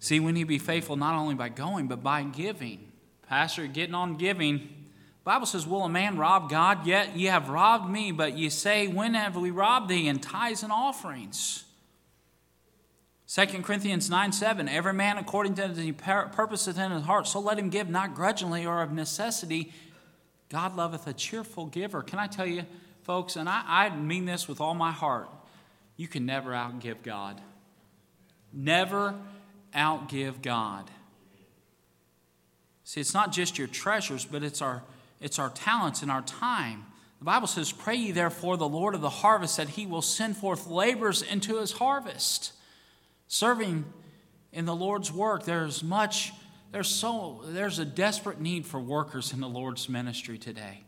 See, 0.00 0.18
we 0.18 0.32
need 0.32 0.42
to 0.42 0.46
be 0.46 0.58
faithful 0.58 0.96
not 0.96 1.14
only 1.14 1.34
by 1.34 1.50
going, 1.50 1.86
but 1.86 2.02
by 2.02 2.22
giving. 2.24 2.90
Pastor, 3.28 3.66
getting 3.66 3.94
on 3.94 4.16
giving. 4.16 4.68
Bible 5.22 5.46
says, 5.46 5.66
Will 5.66 5.84
a 5.84 5.88
man 5.88 6.16
rob 6.16 6.50
God? 6.50 6.86
Yet 6.86 7.16
ye 7.16 7.26
have 7.26 7.48
robbed 7.48 7.88
me, 7.88 8.10
but 8.10 8.36
ye 8.36 8.48
say, 8.48 8.88
When 8.88 9.14
have 9.14 9.36
we 9.36 9.50
robbed 9.50 9.88
thee? 9.88 10.08
In 10.08 10.18
tithes 10.18 10.62
and 10.62 10.72
offerings. 10.72 11.64
2 13.32 13.46
Corinthians 13.62 14.10
9 14.10 14.32
7, 14.32 14.68
every 14.68 14.92
man 14.92 15.16
according 15.16 15.54
to 15.54 15.68
the 15.68 15.92
purpose 15.92 16.66
within 16.66 16.90
his 16.90 17.04
heart, 17.04 17.28
so 17.28 17.38
let 17.38 17.60
him 17.60 17.70
give, 17.70 17.88
not 17.88 18.12
grudgingly 18.12 18.66
or 18.66 18.82
of 18.82 18.90
necessity. 18.90 19.72
God 20.48 20.76
loveth 20.76 21.06
a 21.06 21.12
cheerful 21.12 21.66
giver. 21.66 22.02
Can 22.02 22.18
I 22.18 22.26
tell 22.26 22.46
you, 22.46 22.64
folks, 23.04 23.36
and 23.36 23.48
I, 23.48 23.62
I 23.64 23.96
mean 23.96 24.24
this 24.24 24.48
with 24.48 24.60
all 24.60 24.74
my 24.74 24.90
heart, 24.90 25.28
you 25.96 26.08
can 26.08 26.26
never 26.26 26.50
outgive 26.50 27.04
God. 27.04 27.40
Never 28.52 29.14
outgive 29.76 30.42
God. 30.42 30.90
See, 32.82 33.00
it's 33.00 33.14
not 33.14 33.30
just 33.30 33.58
your 33.58 33.68
treasures, 33.68 34.24
but 34.24 34.42
it's 34.42 34.60
our, 34.60 34.82
it's 35.20 35.38
our 35.38 35.50
talents 35.50 36.02
and 36.02 36.10
our 36.10 36.22
time. 36.22 36.84
The 37.20 37.26
Bible 37.26 37.46
says, 37.46 37.70
Pray 37.70 37.94
ye 37.94 38.10
therefore 38.10 38.56
the 38.56 38.68
Lord 38.68 38.96
of 38.96 39.02
the 39.02 39.08
harvest 39.08 39.56
that 39.56 39.68
he 39.68 39.86
will 39.86 40.02
send 40.02 40.36
forth 40.36 40.66
laborers 40.66 41.22
into 41.22 41.60
his 41.60 41.70
harvest. 41.70 42.54
Serving 43.32 43.84
in 44.52 44.64
the 44.64 44.74
Lord's 44.74 45.12
work, 45.12 45.44
there's 45.44 45.84
much, 45.84 46.32
there's 46.72 46.88
so, 46.88 47.42
there's 47.44 47.78
a 47.78 47.84
desperate 47.84 48.40
need 48.40 48.66
for 48.66 48.80
workers 48.80 49.32
in 49.32 49.40
the 49.40 49.48
Lord's 49.48 49.88
ministry 49.88 50.36
today. 50.36 50.82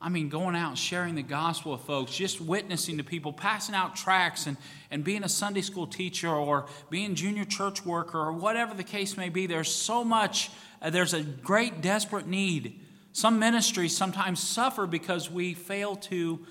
I 0.00 0.08
mean, 0.08 0.30
going 0.30 0.56
out 0.56 0.70
and 0.70 0.78
sharing 0.78 1.16
the 1.16 1.22
gospel 1.22 1.72
with 1.72 1.82
folks, 1.82 2.16
just 2.16 2.40
witnessing 2.40 2.96
to 2.96 3.04
people, 3.04 3.30
passing 3.30 3.74
out 3.74 3.94
tracts 3.94 4.46
and, 4.46 4.56
and 4.90 5.04
being 5.04 5.22
a 5.22 5.28
Sunday 5.28 5.60
school 5.60 5.86
teacher 5.86 6.30
or 6.30 6.64
being 6.88 7.14
junior 7.14 7.44
church 7.44 7.84
worker 7.84 8.20
or 8.20 8.32
whatever 8.32 8.72
the 8.72 8.82
case 8.82 9.18
may 9.18 9.28
be. 9.28 9.46
There's 9.46 9.70
so 9.70 10.02
much, 10.02 10.50
uh, 10.80 10.88
there's 10.88 11.12
a 11.12 11.20
great 11.22 11.82
desperate 11.82 12.26
need. 12.26 12.80
Some 13.12 13.38
ministries 13.38 13.94
sometimes 13.94 14.40
suffer 14.40 14.86
because 14.86 15.30
we 15.30 15.52
fail 15.52 15.94
to 15.96 16.46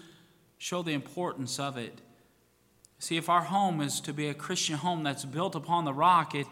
show 0.60 0.84
the 0.84 0.94
importance 0.94 1.60
of 1.60 1.78
it. 1.78 2.00
See, 3.06 3.18
if 3.18 3.30
our 3.30 3.44
home 3.44 3.82
is 3.82 4.02
to 4.02 4.14
be 4.14 4.30
a 4.30 4.34
Christian 4.34 4.78
home 4.78 5.04
that's 5.04 5.26
built 5.26 5.54
upon 5.54 5.86
the 5.86 5.94
rock, 5.94 6.34
it, 6.34 6.48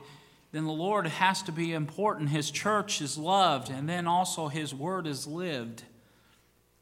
then 0.51 0.65
the 0.65 0.71
Lord 0.71 1.07
has 1.07 1.41
to 1.41 1.51
be 1.51 1.73
important. 1.73 2.29
His 2.29 2.51
church 2.51 3.01
is 3.01 3.17
loved, 3.17 3.71
and 3.71 3.89
then 3.89 4.05
also 4.05 4.49
His 4.49 4.71
word 4.71 5.07
is 5.07 5.25
lived. 5.25 5.81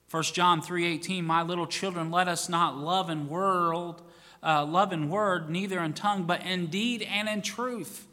1 0.09 0.23
John 0.33 0.61
3:18, 0.61 1.23
My 1.23 1.41
little 1.41 1.67
children, 1.67 2.11
let 2.11 2.27
us 2.27 2.49
not 2.49 2.75
love 2.75 3.09
in 3.09 3.29
world, 3.29 4.01
uh, 4.43 4.65
love 4.65 4.91
in 4.91 5.09
word, 5.09 5.49
neither 5.49 5.79
in 5.79 5.93
tongue, 5.93 6.25
but 6.25 6.45
in 6.45 6.67
deed 6.67 7.01
and 7.03 7.29
in 7.29 7.41
truth. 7.41 8.07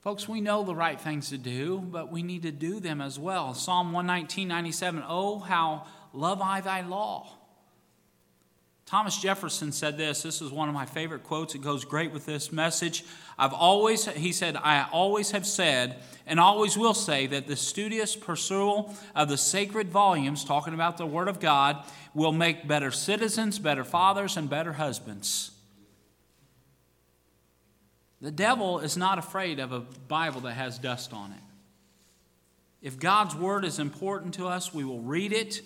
Folks, 0.00 0.28
we 0.28 0.40
know 0.40 0.64
the 0.64 0.74
right 0.74 1.00
things 1.00 1.28
to 1.28 1.38
do, 1.38 1.78
but 1.78 2.10
we 2.10 2.24
need 2.24 2.42
to 2.42 2.50
do 2.50 2.80
them 2.80 3.00
as 3.00 3.20
well. 3.20 3.54
Psalm 3.54 3.92
119, 3.92 4.48
97, 4.48 5.04
Oh, 5.06 5.38
how 5.38 5.86
love 6.12 6.42
I 6.42 6.60
thy 6.60 6.80
law. 6.80 7.43
Thomas 8.86 9.16
Jefferson 9.16 9.72
said 9.72 9.96
this. 9.96 10.22
This 10.22 10.42
is 10.42 10.50
one 10.50 10.68
of 10.68 10.74
my 10.74 10.84
favorite 10.84 11.24
quotes. 11.24 11.54
It 11.54 11.62
goes 11.62 11.84
great 11.84 12.12
with 12.12 12.26
this 12.26 12.52
message. 12.52 13.04
I've 13.38 13.54
always, 13.54 14.04
he 14.06 14.32
said, 14.32 14.56
I 14.56 14.86
always 14.92 15.30
have 15.30 15.46
said 15.46 16.02
and 16.26 16.38
always 16.38 16.76
will 16.76 16.94
say 16.94 17.26
that 17.26 17.46
the 17.46 17.56
studious 17.56 18.14
pursuit 18.14 18.86
of 19.14 19.28
the 19.28 19.36
sacred 19.36 19.88
volumes, 19.88 20.44
talking 20.44 20.74
about 20.74 20.98
the 20.98 21.06
Word 21.06 21.28
of 21.28 21.40
God, 21.40 21.84
will 22.14 22.32
make 22.32 22.68
better 22.68 22.90
citizens, 22.90 23.58
better 23.58 23.84
fathers, 23.84 24.36
and 24.36 24.48
better 24.48 24.74
husbands. 24.74 25.50
The 28.20 28.30
devil 28.30 28.78
is 28.78 28.96
not 28.96 29.18
afraid 29.18 29.58
of 29.58 29.72
a 29.72 29.80
Bible 29.80 30.40
that 30.42 30.54
has 30.54 30.78
dust 30.78 31.12
on 31.12 31.32
it. 31.32 31.40
If 32.80 32.98
God's 32.98 33.34
Word 33.34 33.64
is 33.64 33.78
important 33.78 34.34
to 34.34 34.46
us, 34.46 34.72
we 34.72 34.84
will 34.84 35.00
read 35.00 35.32
it 35.32 35.62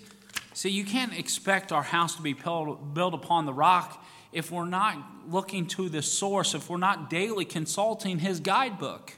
See, 0.59 0.71
you 0.71 0.83
can't 0.83 1.17
expect 1.17 1.71
our 1.71 1.81
house 1.81 2.17
to 2.17 2.21
be 2.21 2.33
built 2.33 3.13
upon 3.13 3.45
the 3.45 3.53
rock 3.53 4.05
if 4.33 4.51
we're 4.51 4.65
not 4.65 4.97
looking 5.25 5.65
to 5.67 5.87
the 5.87 6.01
source, 6.01 6.53
if 6.53 6.69
we're 6.69 6.75
not 6.75 7.09
daily 7.09 7.45
consulting 7.45 8.19
His 8.19 8.41
guidebook. 8.41 9.13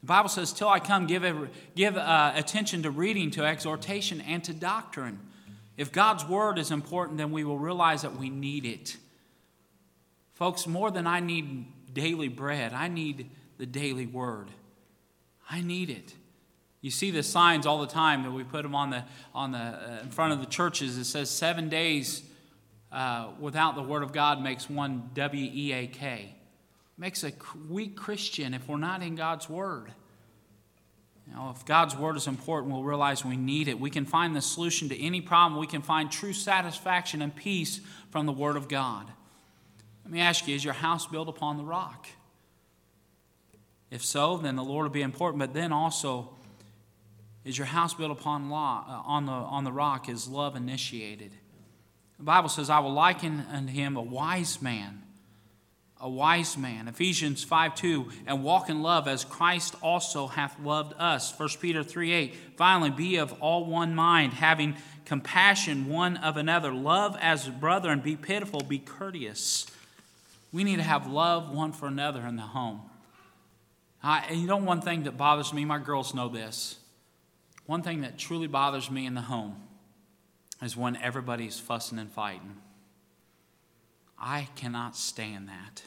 The 0.00 0.06
Bible 0.06 0.28
says, 0.28 0.52
Till 0.52 0.68
I 0.68 0.78
come, 0.78 1.06
give, 1.06 1.24
give 1.74 1.96
uh, 1.96 2.32
attention 2.34 2.82
to 2.82 2.90
reading, 2.90 3.30
to 3.30 3.46
exhortation, 3.46 4.20
and 4.20 4.44
to 4.44 4.52
doctrine. 4.52 5.20
If 5.78 5.90
God's 5.90 6.26
word 6.26 6.58
is 6.58 6.70
important, 6.70 7.16
then 7.16 7.30
we 7.30 7.42
will 7.42 7.58
realize 7.58 8.02
that 8.02 8.16
we 8.16 8.28
need 8.28 8.66
it. 8.66 8.98
Folks, 10.34 10.66
more 10.66 10.90
than 10.90 11.06
I 11.06 11.20
need 11.20 11.64
daily 11.94 12.28
bread, 12.28 12.74
I 12.74 12.88
need 12.88 13.30
the 13.56 13.64
daily 13.64 14.04
word. 14.04 14.50
I 15.48 15.62
need 15.62 15.88
it. 15.88 16.12
You 16.86 16.92
see 16.92 17.10
the 17.10 17.24
signs 17.24 17.66
all 17.66 17.80
the 17.80 17.88
time 17.88 18.22
that 18.22 18.30
we 18.30 18.44
put 18.44 18.62
them 18.62 18.76
on 18.76 18.90
the, 18.90 19.02
on 19.34 19.50
the, 19.50 19.58
uh, 19.58 19.98
in 20.04 20.10
front 20.10 20.32
of 20.34 20.38
the 20.38 20.46
churches. 20.46 20.96
It 20.96 21.06
says 21.06 21.28
seven 21.28 21.68
days 21.68 22.22
uh, 22.92 23.30
without 23.40 23.74
the 23.74 23.82
Word 23.82 24.04
of 24.04 24.12
God 24.12 24.40
makes 24.40 24.70
one 24.70 25.10
W 25.14 25.50
E 25.52 25.72
A 25.72 25.88
K. 25.88 26.36
Makes 26.96 27.24
a 27.24 27.32
weak 27.68 27.96
Christian 27.96 28.54
if 28.54 28.68
we're 28.68 28.76
not 28.76 29.02
in 29.02 29.16
God's 29.16 29.50
Word. 29.50 29.90
You 31.26 31.34
know, 31.34 31.52
if 31.52 31.64
God's 31.64 31.96
Word 31.96 32.16
is 32.16 32.28
important, 32.28 32.72
we'll 32.72 32.84
realize 32.84 33.24
we 33.24 33.36
need 33.36 33.66
it. 33.66 33.80
We 33.80 33.90
can 33.90 34.06
find 34.06 34.36
the 34.36 34.40
solution 34.40 34.88
to 34.90 35.02
any 35.02 35.20
problem. 35.20 35.58
We 35.58 35.66
can 35.66 35.82
find 35.82 36.08
true 36.08 36.32
satisfaction 36.32 37.20
and 37.20 37.34
peace 37.34 37.80
from 38.10 38.26
the 38.26 38.32
Word 38.32 38.56
of 38.56 38.68
God. 38.68 39.10
Let 40.04 40.12
me 40.12 40.20
ask 40.20 40.46
you 40.46 40.54
is 40.54 40.62
your 40.62 40.72
house 40.72 41.04
built 41.04 41.28
upon 41.28 41.56
the 41.56 41.64
rock? 41.64 42.06
If 43.90 44.04
so, 44.04 44.36
then 44.36 44.54
the 44.54 44.62
Lord 44.62 44.84
will 44.84 44.90
be 44.92 45.02
important. 45.02 45.40
But 45.40 45.52
then 45.52 45.72
also, 45.72 46.30
is 47.46 47.56
your 47.56 47.68
house 47.68 47.94
built 47.94 48.10
upon 48.10 48.50
law, 48.50 48.84
uh, 48.88 49.08
on, 49.08 49.26
the, 49.26 49.32
on 49.32 49.62
the 49.62 49.70
rock? 49.70 50.08
Is 50.08 50.26
love 50.26 50.56
initiated? 50.56 51.30
The 52.18 52.24
Bible 52.24 52.48
says, 52.48 52.68
I 52.68 52.80
will 52.80 52.92
liken 52.92 53.46
unto 53.52 53.72
him 53.72 53.96
a 53.96 54.02
wise 54.02 54.60
man. 54.60 55.02
a 56.00 56.10
wise 56.10 56.58
man. 56.58 56.88
Ephesians 56.88 57.44
5 57.44 57.76
2, 57.76 58.10
and 58.26 58.42
walk 58.42 58.68
in 58.68 58.82
love 58.82 59.06
as 59.06 59.24
Christ 59.24 59.76
also 59.80 60.26
hath 60.26 60.58
loved 60.58 60.94
us. 60.98 61.38
1 61.38 61.48
Peter 61.60 61.84
3 61.84 62.12
8, 62.12 62.34
finally, 62.56 62.90
be 62.90 63.16
of 63.16 63.32
all 63.40 63.64
one 63.64 63.94
mind, 63.94 64.32
having 64.32 64.74
compassion 65.04 65.88
one 65.88 66.16
of 66.16 66.36
another. 66.36 66.72
Love 66.72 67.16
as 67.20 67.48
brethren, 67.48 68.00
be 68.00 68.16
pitiful, 68.16 68.60
be 68.60 68.80
courteous. 68.80 69.66
We 70.52 70.64
need 70.64 70.76
to 70.76 70.82
have 70.82 71.06
love 71.06 71.54
one 71.54 71.70
for 71.70 71.86
another 71.86 72.26
in 72.26 72.34
the 72.34 72.42
home. 72.42 72.80
I, 74.02 74.24
and 74.30 74.40
you 74.40 74.48
know, 74.48 74.56
one 74.56 74.80
thing 74.80 75.04
that 75.04 75.16
bothers 75.16 75.52
me, 75.52 75.64
my 75.64 75.78
girls 75.78 76.12
know 76.12 76.28
this. 76.28 76.80
One 77.66 77.82
thing 77.82 78.00
that 78.02 78.16
truly 78.16 78.46
bothers 78.46 78.90
me 78.90 79.06
in 79.06 79.14
the 79.14 79.22
home 79.22 79.56
is 80.62 80.76
when 80.76 80.96
everybody's 80.96 81.58
fussing 81.58 81.98
and 81.98 82.10
fighting. 82.10 82.56
I 84.18 84.48
cannot 84.54 84.96
stand 84.96 85.48
that. 85.48 85.82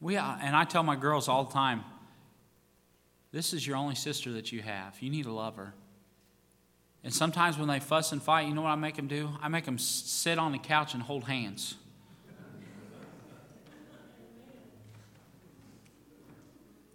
We, 0.00 0.16
uh, 0.16 0.36
and 0.42 0.56
I 0.56 0.64
tell 0.64 0.82
my 0.82 0.96
girls 0.96 1.28
all 1.28 1.44
the 1.44 1.52
time 1.52 1.84
this 3.30 3.52
is 3.54 3.66
your 3.66 3.76
only 3.76 3.94
sister 3.94 4.32
that 4.32 4.52
you 4.52 4.60
have. 4.62 5.00
You 5.00 5.10
need 5.10 5.24
to 5.24 5.32
love 5.32 5.56
her. 5.56 5.74
And 7.04 7.12
sometimes 7.12 7.58
when 7.58 7.68
they 7.68 7.80
fuss 7.80 8.12
and 8.12 8.22
fight, 8.22 8.46
you 8.46 8.54
know 8.54 8.62
what 8.62 8.70
I 8.70 8.74
make 8.76 8.96
them 8.96 9.08
do? 9.08 9.30
I 9.40 9.48
make 9.48 9.64
them 9.64 9.78
sit 9.78 10.38
on 10.38 10.52
the 10.52 10.58
couch 10.58 10.94
and 10.94 11.02
hold 11.02 11.24
hands. 11.24 11.76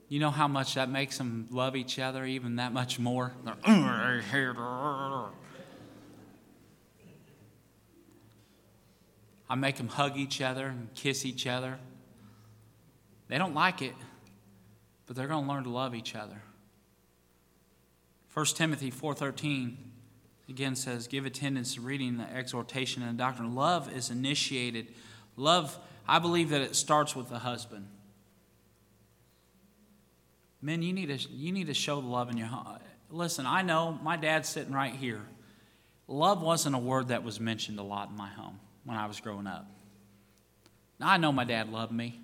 You 0.10 0.20
know 0.22 0.32
how 0.32 0.48
much 0.48 0.76
that 0.76 0.90
makes 0.90 1.18
them 1.18 1.48
love 1.52 1.76
each 1.76 2.00
other 2.00 2.26
even 2.26 2.56
that 2.58 2.72
much 2.72 2.98
more? 2.98 3.34
I 9.50 9.56
make 9.56 9.76
them 9.76 9.88
hug 9.88 10.18
each 10.18 10.42
other 10.42 10.68
and 10.68 10.94
kiss 10.94 11.26
each 11.26 11.46
other. 11.46 11.78
They 13.28 13.38
don't 13.38 13.54
like 13.54 13.82
it, 13.82 13.96
but 15.06 15.16
they're 15.16 15.28
going 15.28 15.46
to 15.46 15.52
learn 15.52 15.64
to 15.64 15.70
love 15.70 15.94
each 15.94 16.16
other. 16.16 16.42
1 18.34 18.46
Timothy 18.56 18.92
4:13 18.92 19.76
again 20.48 20.76
says, 20.76 21.08
"Give 21.08 21.26
attendance 21.26 21.74
to 21.76 21.82
reading, 21.82 22.18
the 22.18 22.32
exhortation, 22.32 23.04
and 23.04 23.18
the 23.18 23.22
doctrine. 23.22 23.56
Love 23.56 23.92
is 23.92 24.10
initiated. 24.10 24.94
Love, 25.36 25.78
I 26.08 26.20
believe 26.20 26.50
that 26.50 26.62
it 26.62 26.76
starts 26.76 27.16
with 27.16 27.30
the 27.30 27.40
husband. 27.40 27.88
Men, 30.62 30.82
you 30.82 30.94
need 30.94 31.08
to 31.08 31.30
you 31.30 31.52
need 31.52 31.68
to 31.68 31.74
show 31.74 32.02
the 32.02 32.08
love 32.08 32.30
in 32.30 32.38
your 32.38 32.48
home. 32.48 32.80
Listen, 33.10 33.46
I 33.46 33.62
know 33.62 33.98
my 34.04 34.18
dad's 34.18 34.50
sitting 34.50 34.74
right 34.74 34.94
here. 34.94 35.22
Love 36.08 36.42
wasn't 36.42 36.76
a 36.76 36.80
word 36.80 37.10
that 37.10 37.24
was 37.24 37.40
mentioned 37.40 37.80
a 37.80 37.84
lot 37.84 38.10
in 38.10 38.18
my 38.18 38.30
home 38.30 38.60
when 38.84 38.98
I 38.98 39.06
was 39.06 39.20
growing 39.20 39.48
up. 39.48 39.70
Now 41.00 41.10
I 41.10 41.18
know 41.18 41.32
my 41.32 41.44
dad 41.44 41.72
loved 41.72 41.92
me, 41.92 42.20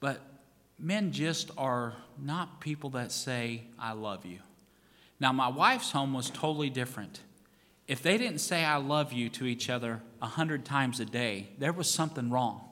but 0.00 0.20
men 0.78 1.12
just 1.12 1.50
are 1.56 1.94
not 2.22 2.60
people 2.60 2.90
that 2.90 3.12
say, 3.12 3.62
I 3.78 3.92
love 3.92 4.26
you. 4.26 4.38
Now, 5.18 5.32
my 5.32 5.48
wife's 5.48 5.92
home 5.92 6.12
was 6.12 6.30
totally 6.30 6.70
different. 6.70 7.20
If 7.88 8.02
they 8.02 8.18
didn't 8.18 8.40
say, 8.40 8.64
I 8.64 8.76
love 8.76 9.12
you 9.12 9.28
to 9.30 9.46
each 9.46 9.70
other 9.70 10.02
a 10.20 10.26
hundred 10.26 10.64
times 10.64 11.00
a 11.00 11.04
day, 11.04 11.48
there 11.58 11.72
was 11.72 11.88
something 11.88 12.30
wrong. 12.30 12.62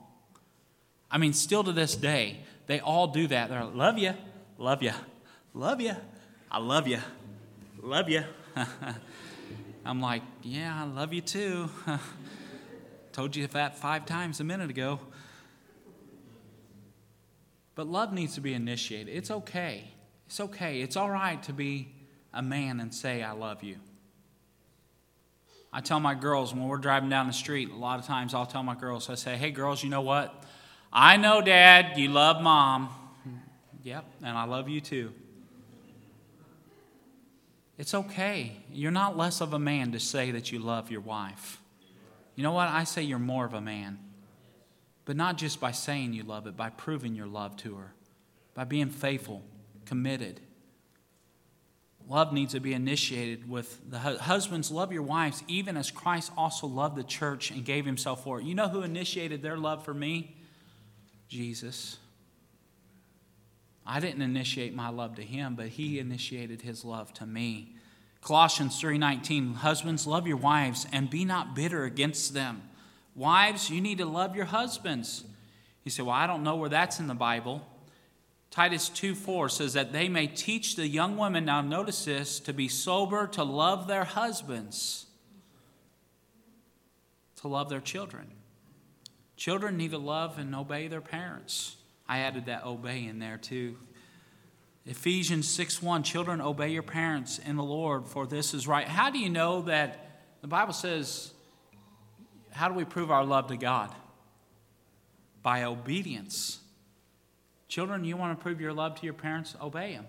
I 1.11 1.19
mean, 1.19 1.33
still 1.33 1.64
to 1.64 1.73
this 1.73 1.95
day, 1.95 2.41
they 2.67 2.81
all 2.81 3.09
do 3.09 3.27
that. 3.29 3.51
They're 3.51 3.65
like, 3.65 3.75
love 3.75 3.99
you, 3.99 4.15
love 4.59 4.83
you, 4.83 4.93
love 5.53 5.81
you, 5.81 5.95
I 6.51 6.59
love 6.59 6.89
you, 6.89 6.99
love 7.83 8.09
you. 8.09 8.25
I'm 9.87 10.01
like, 10.01 10.23
yeah, 10.43 10.83
I 10.83 10.87
love 10.87 11.12
you 11.12 11.21
too. 11.21 11.69
Told 13.12 13.37
you 13.37 13.47
that 13.49 13.79
five 13.79 14.07
times 14.07 14.41
a 14.41 14.45
minute 14.45 14.71
ago. 14.71 14.99
But 17.75 17.87
love 17.87 18.12
needs 18.12 18.35
to 18.37 18.41
be 18.41 18.55
initiated. 18.55 19.15
It's 19.15 19.31
okay. 19.31 19.85
It's 20.27 20.41
okay. 20.41 20.81
It's 20.81 20.97
all 20.97 21.11
right 21.11 21.43
to 21.45 21.53
be 21.53 21.93
a 22.33 22.43
man 22.43 22.81
and 22.81 22.95
say, 22.95 23.23
I 23.23 23.33
love 23.33 23.62
you. 23.62 23.77
I 25.73 25.81
tell 25.81 25.99
my 25.99 26.15
girls 26.15 26.55
when 26.55 26.69
we're 26.69 26.79
driving 26.79 27.09
down 27.09 27.27
the 27.27 27.33
street, 27.33 27.71
a 27.71 27.75
lot 27.75 27.99
of 27.99 28.07
times 28.07 28.33
I'll 28.33 28.47
tell 28.47 28.62
my 28.62 28.77
girls, 28.77 29.11
I 29.11 29.17
say, 29.17 29.37
hey, 29.37 29.51
girls, 29.51 29.83
you 29.83 29.91
know 29.91 30.03
what? 30.03 30.45
I 30.97 31.17
know, 31.17 31.41
Dad, 31.41 31.99
you 31.99 32.09
love 32.09 32.41
mom. 32.41 32.89
Yep, 33.83 34.05
and 34.23 34.39
I 34.39 34.45
love 34.45 34.69
you 34.69 34.81
too. 34.81 35.13
It's 37.77 37.95
okay. 37.95 38.57
You're 38.73 38.93
not 38.93 39.17
less 39.17 39.41
of 39.41 39.53
a 39.53 39.59
man 39.59 39.91
to 39.93 40.01
say 40.01 40.31
that 40.31 40.53
you 40.53 40.61
love 40.61 40.93
your 40.93 41.01
wife. 41.01 41.61
You 42.37 42.45
know 42.45 42.53
what? 42.53 42.69
I 42.69 42.85
say 42.85 43.03
you're 43.03 43.19
more 43.19 43.45
of 43.45 43.55
a 43.55 43.61
man. 43.61 43.99
But 45.05 45.17
not 45.17 45.37
just 45.37 45.61
by 45.61 45.73
saying 45.73 46.13
you 46.13 46.23
love 46.23 46.47
it, 46.47 46.57
by 46.57 46.71
proving 46.71 47.17
your 47.17 47.27
love 47.27 47.57
to 47.59 47.75
her, 47.75 47.93
by 48.55 48.63
being 48.63 48.89
faithful, 48.89 49.43
committed. 49.85 50.41
Love 52.09 52.33
needs 52.33 52.53
to 52.53 52.61
be 52.61 52.73
initiated 52.73 53.51
with 53.51 53.81
the 53.91 53.99
husbands 53.99 54.71
love 54.71 54.93
your 54.93 55.03
wives 55.03 55.43
even 55.49 55.77
as 55.77 55.91
Christ 55.91 56.31
also 56.37 56.67
loved 56.67 56.97
the 56.97 57.05
church 57.05 57.51
and 57.51 57.65
gave 57.65 57.85
himself 57.85 58.23
for 58.23 58.41
it. 58.41 58.45
You 58.45 58.55
know 58.55 58.69
who 58.69 58.83
initiated 58.83 59.43
their 59.43 59.57
love 59.57 59.85
for 59.85 59.95
me? 59.95 60.37
Jesus. 61.35 61.99
I 63.85 63.99
didn't 63.99 64.22
initiate 64.22 64.72
my 64.72 64.89
love 64.89 65.16
to 65.16 65.22
him, 65.22 65.57
but 65.57 65.66
he 65.66 65.99
initiated 65.99 66.62
his 66.62 66.85
love 66.85 67.12
to 67.14 67.26
me. 67.26 67.74
Colossians 68.20 68.80
3:19 68.80 69.57
Husbands 69.57 70.07
love 70.07 70.28
your 70.28 70.37
wives 70.37 70.87
and 70.93 71.11
be 71.11 71.24
not 71.24 71.57
bitter 71.57 71.82
against 71.82 72.35
them. 72.35 72.62
Wives, 73.16 73.68
you 73.68 73.80
need 73.80 73.99
to 73.99 74.07
love 74.07 74.37
your 74.37 74.45
husbands. 74.45 75.24
You 75.82 75.91
said, 75.91 76.07
Well, 76.07 76.14
I 76.14 76.28
don't 76.28 76.45
know 76.45 76.55
where 76.55 76.70
that's 76.70 77.01
in 77.01 77.09
the 77.09 77.14
Bible. 77.14 77.66
Titus 78.53 78.89
2 78.89 79.16
4 79.16 79.49
says 79.49 79.72
that 79.72 79.93
they 79.93 80.09
may 80.09 80.28
teach 80.28 80.76
the 80.76 80.87
young 80.87 81.16
women, 81.16 81.45
now 81.45 81.61
notice 81.61 82.05
this, 82.05 82.39
to 82.41 82.53
be 82.53 82.68
sober, 82.68 83.26
to 83.26 83.43
love 83.43 83.89
their 83.89 84.05
husbands, 84.05 85.07
to 87.41 87.49
love 87.49 87.68
their 87.68 87.80
children. 87.80 88.30
Children 89.37 89.76
need 89.76 89.91
to 89.91 89.99
love 89.99 90.39
and 90.39 90.55
obey 90.55 90.89
their 90.89 91.01
parents. 91.01 91.76
I 92.09 92.20
added 92.20 92.47
that 92.47 92.64
obey 92.64 93.05
in 93.05 93.18
there 93.18 93.39
too. 93.39 93.76
Ephesians 94.87 95.49
6 95.49 95.82
1 95.82 96.03
Children, 96.03 96.41
obey 96.41 96.68
your 96.68 96.82
parents 96.82 97.39
in 97.39 97.57
the 97.57 97.62
Lord, 97.62 98.07
for 98.07 98.26
this 98.26 98.53
is 98.53 98.68
right. 98.68 98.87
How 98.87 99.11
do 99.11 99.18
you 99.18 99.30
know 99.30 99.62
that 99.62 100.22
the 100.43 100.47
Bible 100.47 100.74
says 100.74 101.32
how 102.55 102.68
do 102.68 102.74
we 102.74 102.85
prove 102.85 103.11
our 103.11 103.24
love 103.24 103.49
to 103.49 103.57
God? 103.57 103.91
By 105.43 105.64
obedience. 105.64 106.61
Children, 107.68 108.05
you 108.05 108.16
want 108.16 108.39
to 108.39 108.43
prove 108.43 108.61
your 108.61 108.72
love 108.72 108.95
to 109.01 109.05
your 109.05 109.14
parents? 109.14 109.57
Obey 109.61 109.95
them. 109.95 110.07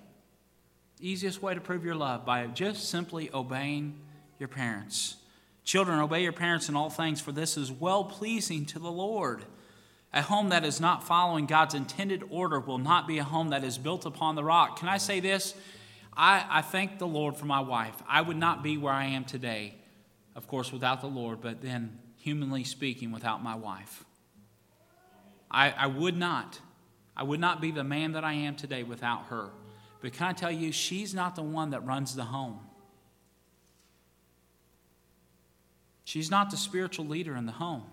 Easiest 1.02 1.42
way 1.42 1.56
to 1.56 1.62
prove 1.62 1.84
your 1.84 1.96
love 1.96 2.26
by 2.26 2.46
just 2.48 2.90
simply 2.90 3.32
obeying 3.34 4.00
your 4.38 4.48
parents. 4.48 5.18
Children, 5.66 6.00
obey 6.00 6.22
your 6.22 6.32
parents 6.32 6.70
in 6.70 6.76
all 6.76 6.92
things, 6.92 7.20
for 7.20 7.32
this 7.32 7.58
is 7.58 7.72
well 7.72 8.04
pleasing 8.06 8.66
to 8.68 8.80
the 8.80 8.92
Lord. 8.92 9.44
A 10.14 10.22
home 10.22 10.50
that 10.50 10.64
is 10.64 10.80
not 10.80 11.04
following 11.04 11.48
God's 11.48 11.74
intended 11.74 12.24
order 12.30 12.60
will 12.60 12.78
not 12.78 13.08
be 13.08 13.18
a 13.18 13.24
home 13.24 13.50
that 13.50 13.64
is 13.64 13.80
built 13.80 14.06
upon 14.06 14.36
the 14.36 14.44
rock. 14.44 14.80
Can 14.80 14.88
I 14.88 14.98
say 14.98 15.20
this? 15.20 15.56
I, 16.16 16.46
I 16.48 16.62
thank 16.62 17.00
the 17.00 17.08
Lord 17.08 17.36
for 17.36 17.46
my 17.46 17.60
wife. 17.60 17.96
I 18.08 18.22
would 18.22 18.38
not 18.38 18.64
be 18.64 18.78
where 18.78 18.94
I 18.94 19.06
am 19.06 19.26
today, 19.26 19.76
of 20.36 20.48
course, 20.48 20.72
without 20.72 21.02
the 21.02 21.08
Lord, 21.08 21.42
but 21.42 21.62
then 21.62 21.98
humanly 22.16 22.64
speaking, 22.64 23.12
without 23.12 23.44
my 23.44 23.56
wife. 23.56 24.06
I, 25.50 25.72
I 25.72 25.88
would 25.88 26.16
not. 26.16 26.60
I 27.18 27.24
would 27.24 27.40
not 27.40 27.60
be 27.60 27.72
the 27.72 27.84
man 27.84 28.12
that 28.12 28.24
I 28.24 28.34
am 28.34 28.56
today 28.56 28.84
without 28.84 29.26
her. 29.26 29.50
But 30.00 30.14
can 30.14 30.28
I 30.28 30.34
tell 30.34 30.52
you, 30.52 30.72
she's 30.72 31.14
not 31.16 31.36
the 31.36 31.44
one 31.44 31.72
that 31.72 31.86
runs 31.86 32.16
the 32.16 32.26
home. 32.26 32.60
She's 36.06 36.32
not 36.32 36.52
the 36.52 36.58
spiritual 36.58 37.06
leader 37.06 37.36
in 37.36 37.46
the 37.46 37.52
home. 37.52 37.84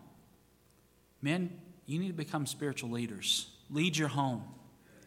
Men, 1.20 1.58
you 1.86 1.98
need 1.98 2.08
to 2.08 2.12
become 2.12 2.46
spiritual 2.46 2.90
leaders. 2.90 3.48
Lead 3.70 3.96
your 3.96 4.08
home. 4.08 4.44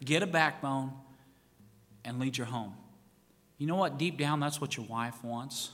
Get 0.03 0.23
a 0.23 0.27
backbone 0.27 0.91
and 2.03 2.19
lead 2.19 2.37
your 2.37 2.47
home. 2.47 2.73
You 3.57 3.67
know 3.67 3.75
what? 3.75 3.97
Deep 3.97 4.17
down, 4.17 4.39
that's 4.39 4.59
what 4.59 4.75
your 4.75 4.85
wife 4.87 5.23
wants. 5.23 5.71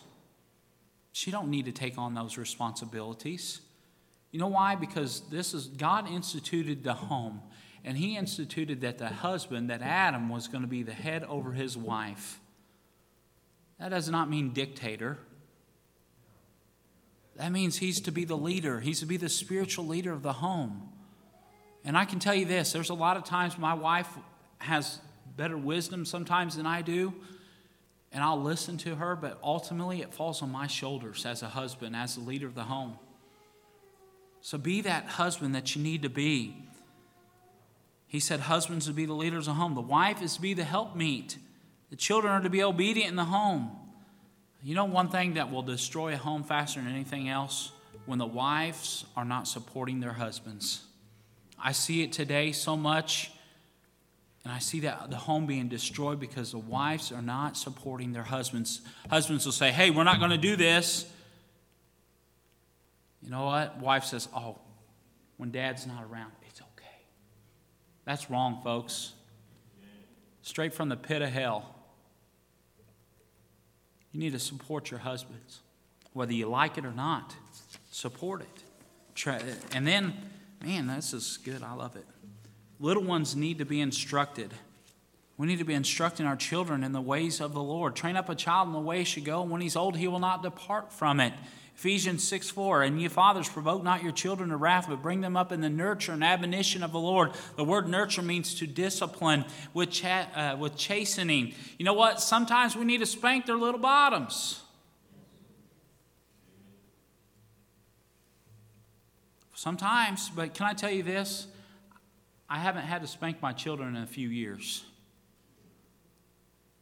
She 1.13 1.31
don't 1.31 1.49
need 1.49 1.65
to 1.65 1.71
take 1.71 1.97
on 1.97 2.13
those 2.13 2.37
responsibilities. 2.37 3.61
You 4.31 4.39
know 4.39 4.47
why? 4.47 4.75
Because 4.75 5.23
this 5.29 5.53
is 5.53 5.67
God 5.67 6.09
instituted 6.09 6.83
the 6.83 6.93
home, 6.93 7.41
and 7.83 7.97
He 7.97 8.17
instituted 8.17 8.81
that 8.81 8.97
the 8.97 9.09
husband, 9.09 9.69
that 9.69 9.81
Adam, 9.81 10.29
was 10.29 10.47
going 10.47 10.61
to 10.61 10.69
be 10.69 10.83
the 10.83 10.93
head 10.93 11.23
over 11.25 11.51
his 11.51 11.75
wife. 11.75 12.39
That 13.79 13.89
does 13.89 14.09
not 14.09 14.29
mean 14.29 14.53
dictator. 14.53 15.17
That 17.37 17.51
means 17.51 17.77
he's 17.77 18.01
to 18.01 18.11
be 18.11 18.25
the 18.25 18.37
leader. 18.37 18.79
He's 18.79 18.99
to 18.99 19.05
be 19.05 19.17
the 19.17 19.29
spiritual 19.29 19.87
leader 19.87 20.11
of 20.11 20.21
the 20.21 20.33
home. 20.33 20.89
And 21.83 21.97
I 21.97 22.05
can 22.05 22.19
tell 22.19 22.35
you 22.35 22.45
this 22.45 22.73
there's 22.73 22.89
a 22.89 22.95
lot 22.95 23.17
of 23.17 23.23
times 23.23 23.57
my 23.57 23.73
wife 23.73 24.09
has 24.59 24.99
better 25.35 25.57
wisdom 25.57 26.05
sometimes 26.05 26.57
than 26.57 26.65
I 26.65 26.81
do 26.81 27.13
and 28.11 28.23
I'll 28.23 28.41
listen 28.41 28.77
to 28.79 28.95
her, 28.95 29.15
but 29.15 29.39
ultimately 29.41 30.01
it 30.01 30.13
falls 30.13 30.41
on 30.41 30.51
my 30.51 30.67
shoulders 30.67 31.25
as 31.25 31.43
a 31.43 31.47
husband, 31.47 31.95
as 31.95 32.15
the 32.15 32.21
leader 32.21 32.45
of 32.45 32.55
the 32.55 32.63
home. 32.63 32.97
So 34.41 34.57
be 34.57 34.81
that 34.81 35.05
husband 35.05 35.55
that 35.55 35.75
you 35.75 35.81
need 35.81 36.01
to 36.01 36.09
be. 36.09 36.55
He 38.07 38.19
said 38.19 38.41
husbands 38.41 38.87
to 38.87 38.93
be 38.93 39.05
the 39.05 39.13
leaders 39.13 39.47
of 39.47 39.55
home. 39.55 39.75
The 39.75 39.81
wife 39.81 40.21
is 40.21 40.35
to 40.35 40.41
be 40.41 40.53
the 40.53 40.65
helpmeet. 40.65 41.37
The 41.89 41.95
children 41.95 42.33
are 42.33 42.41
to 42.41 42.49
be 42.49 42.63
obedient 42.63 43.11
in 43.11 43.15
the 43.15 43.25
home. 43.25 43.71
You 44.63 44.75
know 44.75 44.85
one 44.85 45.09
thing 45.09 45.33
that 45.35 45.51
will 45.51 45.63
destroy 45.63 46.13
a 46.13 46.17
home 46.17 46.43
faster 46.43 46.79
than 46.79 46.89
anything 46.89 47.27
else? 47.29 47.71
When 48.05 48.19
the 48.19 48.27
wives 48.27 49.05
are 49.15 49.25
not 49.25 49.47
supporting 49.47 49.99
their 49.99 50.13
husbands. 50.13 50.83
I 51.63 51.71
see 51.71 52.03
it 52.03 52.11
today 52.11 52.51
so 52.51 52.75
much, 52.75 53.31
and 54.43 54.51
I 54.51 54.59
see 54.59 54.81
that 54.81 55.11
the 55.11 55.17
home 55.17 55.45
being 55.45 55.67
destroyed 55.67 56.19
because 56.19 56.51
the 56.51 56.57
wives 56.57 57.11
are 57.11 57.21
not 57.21 57.57
supporting 57.57 58.11
their 58.11 58.23
husbands. 58.23 58.81
Husbands 59.09 59.45
will 59.45 59.51
say, 59.51 59.71
Hey, 59.71 59.91
we're 59.91 60.03
not 60.03 60.19
going 60.19 60.31
to 60.31 60.37
do 60.37 60.55
this. 60.55 61.05
You 63.21 63.29
know 63.29 63.45
what? 63.45 63.79
Wife 63.79 64.05
says, 64.05 64.27
Oh, 64.35 64.57
when 65.37 65.51
dad's 65.51 65.85
not 65.85 66.03
around, 66.03 66.31
it's 66.47 66.61
okay. 66.61 67.05
That's 68.05 68.29
wrong, 68.29 68.61
folks. 68.63 69.13
Straight 70.41 70.73
from 70.73 70.89
the 70.89 70.97
pit 70.97 71.21
of 71.21 71.29
hell. 71.29 71.80
You 74.11 74.19
need 74.19 74.33
to 74.33 74.39
support 74.39 74.91
your 74.91 74.99
husbands, 74.99 75.61
whether 76.13 76.33
you 76.33 76.47
like 76.47 76.77
it 76.77 76.85
or 76.85 76.91
not. 76.91 77.35
Support 77.91 78.41
it. 78.41 78.63
And 79.73 79.87
then, 79.87 80.13
man, 80.63 80.87
this 80.87 81.13
is 81.13 81.37
good. 81.43 81.63
I 81.63 81.73
love 81.73 81.95
it. 81.95 82.05
Little 82.79 83.03
ones 83.03 83.35
need 83.35 83.59
to 83.59 83.65
be 83.65 83.79
instructed. 83.79 84.53
We 85.37 85.47
need 85.47 85.59
to 85.59 85.65
be 85.65 85.73
instructing 85.73 86.25
our 86.25 86.35
children 86.35 86.83
in 86.83 86.91
the 86.91 87.01
ways 87.01 87.41
of 87.41 87.53
the 87.53 87.63
Lord. 87.63 87.95
Train 87.95 88.15
up 88.15 88.29
a 88.29 88.35
child 88.35 88.67
in 88.67 88.73
the 88.73 88.79
way 88.79 88.99
he 88.99 89.03
should 89.03 89.25
go, 89.25 89.41
and 89.41 89.51
when 89.51 89.61
he's 89.61 89.75
old, 89.75 89.97
he 89.97 90.07
will 90.07 90.19
not 90.19 90.43
depart 90.43 90.91
from 90.91 91.19
it. 91.19 91.33
Ephesians 91.75 92.23
6 92.27 92.49
4, 92.51 92.83
and 92.83 93.01
ye 93.01 93.07
fathers, 93.07 93.49
provoke 93.49 93.83
not 93.83 94.03
your 94.03 94.11
children 94.11 94.49
to 94.49 94.57
wrath, 94.57 94.85
but 94.87 95.01
bring 95.01 95.21
them 95.21 95.35
up 95.35 95.51
in 95.51 95.61
the 95.61 95.69
nurture 95.69 96.11
and 96.11 96.23
admonition 96.23 96.83
of 96.83 96.91
the 96.91 96.99
Lord. 96.99 97.31
The 97.55 97.63
word 97.63 97.87
nurture 97.87 98.21
means 98.21 98.53
to 98.55 98.67
discipline 98.67 99.45
with, 99.73 99.89
cha- 99.89 100.27
uh, 100.35 100.57
with 100.57 100.75
chastening. 100.75 101.53
You 101.79 101.85
know 101.85 101.93
what? 101.93 102.21
Sometimes 102.21 102.75
we 102.75 102.85
need 102.85 102.99
to 102.99 103.05
spank 103.05 103.45
their 103.45 103.57
little 103.57 103.79
bottoms. 103.79 104.61
Sometimes, 109.55 110.29
but 110.29 110.53
can 110.53 110.65
I 110.65 110.73
tell 110.73 110.91
you 110.91 111.03
this? 111.03 111.47
I 112.49 112.57
haven't 112.57 112.83
had 112.83 113.01
to 113.01 113.07
spank 113.07 113.41
my 113.41 113.53
children 113.53 113.95
in 113.95 114.03
a 114.03 114.07
few 114.07 114.27
years. 114.27 114.83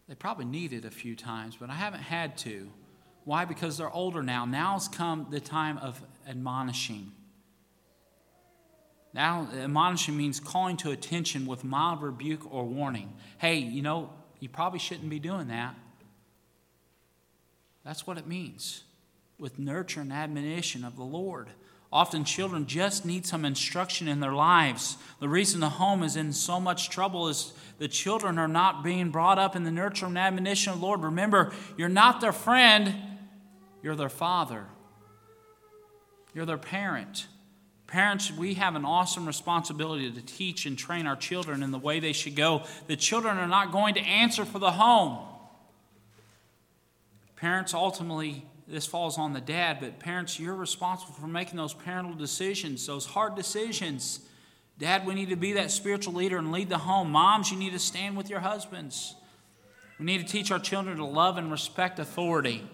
They 0.07 0.15
probably 0.15 0.45
need 0.45 0.73
it 0.73 0.83
a 0.83 0.89
few 0.89 1.15
times, 1.15 1.55
but 1.59 1.69
I 1.69 1.73
haven't 1.73 2.01
had 2.01 2.37
to. 2.39 2.69
Why? 3.29 3.45
Because 3.45 3.77
they're 3.77 3.91
older 3.91 4.23
now. 4.23 4.45
Now's 4.45 4.87
come 4.87 5.27
the 5.29 5.39
time 5.39 5.77
of 5.77 6.01
admonishing. 6.27 7.11
Now, 9.13 9.47
admonishing 9.53 10.17
means 10.17 10.39
calling 10.39 10.77
to 10.77 10.89
attention 10.89 11.45
with 11.45 11.63
mild 11.63 12.01
rebuke 12.01 12.51
or 12.51 12.65
warning. 12.65 13.13
Hey, 13.37 13.57
you 13.57 13.83
know, 13.83 14.09
you 14.39 14.49
probably 14.49 14.79
shouldn't 14.79 15.11
be 15.11 15.19
doing 15.19 15.49
that. 15.49 15.75
That's 17.85 18.07
what 18.07 18.17
it 18.17 18.25
means 18.25 18.83
with 19.37 19.59
nurture 19.59 20.01
and 20.01 20.11
admonition 20.11 20.83
of 20.83 20.95
the 20.95 21.03
Lord. 21.03 21.49
Often 21.93 22.23
children 22.23 22.65
just 22.65 23.05
need 23.05 23.27
some 23.27 23.45
instruction 23.45 24.07
in 24.07 24.21
their 24.21 24.33
lives. 24.33 24.97
The 25.19 25.29
reason 25.29 25.59
the 25.59 25.69
home 25.69 26.01
is 26.01 26.15
in 26.15 26.33
so 26.33 26.59
much 26.59 26.89
trouble 26.89 27.27
is 27.27 27.53
the 27.77 27.87
children 27.87 28.39
are 28.39 28.47
not 28.47 28.83
being 28.83 29.11
brought 29.11 29.37
up 29.37 29.55
in 29.55 29.65
the 29.65 29.71
nurture 29.71 30.07
and 30.07 30.17
admonition 30.17 30.73
of 30.73 30.79
the 30.79 30.85
Lord. 30.85 31.03
Remember, 31.03 31.53
you're 31.77 31.89
not 31.89 32.21
their 32.21 32.31
friend, 32.31 32.95
you're 33.81 33.95
their 33.95 34.09
father, 34.09 34.65
you're 36.33 36.45
their 36.45 36.57
parent. 36.57 37.27
Parents, 37.87 38.31
we 38.31 38.53
have 38.53 38.75
an 38.75 38.85
awesome 38.85 39.25
responsibility 39.25 40.11
to 40.11 40.21
teach 40.21 40.67
and 40.67 40.77
train 40.77 41.07
our 41.07 41.15
children 41.15 41.63
in 41.63 41.71
the 41.71 41.79
way 41.79 41.99
they 41.99 42.13
should 42.13 42.35
go. 42.35 42.63
The 42.85 42.95
children 42.95 43.37
are 43.37 43.47
not 43.47 43.71
going 43.71 43.95
to 43.95 44.01
answer 44.01 44.45
for 44.45 44.59
the 44.59 44.69
home. 44.69 45.25
Parents, 47.35 47.73
ultimately, 47.73 48.45
this 48.67 48.85
falls 48.85 49.17
on 49.17 49.33
the 49.33 49.41
dad, 49.41 49.79
but 49.79 49.97
parents, 49.97 50.39
you're 50.39 50.53
responsible 50.53 51.13
for 51.13 51.25
making 51.25 51.57
those 51.57 51.73
parental 51.73 52.13
decisions, 52.13 52.85
those 52.85 53.07
hard 53.07 53.35
decisions. 53.35 54.19
Dad, 54.77 55.05
we 55.07 55.15
need 55.15 55.29
to 55.29 55.35
be 55.35 55.53
that 55.53 55.71
spiritual 55.71 56.13
leader 56.13 56.37
and 56.37 56.51
lead 56.51 56.69
the 56.69 56.77
home. 56.77 57.09
Moms, 57.09 57.51
you 57.51 57.57
need 57.57 57.71
to 57.73 57.79
stand 57.79 58.15
with 58.15 58.29
your 58.29 58.41
husbands. 58.41 59.15
We 59.97 60.05
need 60.05 60.19
to 60.19 60.31
teach 60.31 60.51
our 60.51 60.59
children 60.59 60.97
to 60.97 61.05
love 61.05 61.37
and 61.37 61.51
respect 61.51 61.97
authority. 61.97 62.69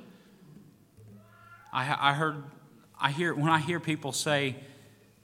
I, 1.76 2.12
I 2.12 2.14
heard, 2.14 2.42
I 2.98 3.12
hear, 3.12 3.36
when 3.36 3.50
I 3.50 3.60
hear 3.60 3.82
people 3.82 4.14
say 4.14 4.56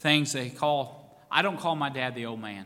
things 0.02 0.34
they 0.34 0.50
call, 0.50 1.18
I 1.32 1.42
don't 1.42 1.58
call 1.58 1.78
my 1.78 1.90
dad 1.90 2.14
the 2.14 2.26
old 2.26 2.42
man. 2.42 2.66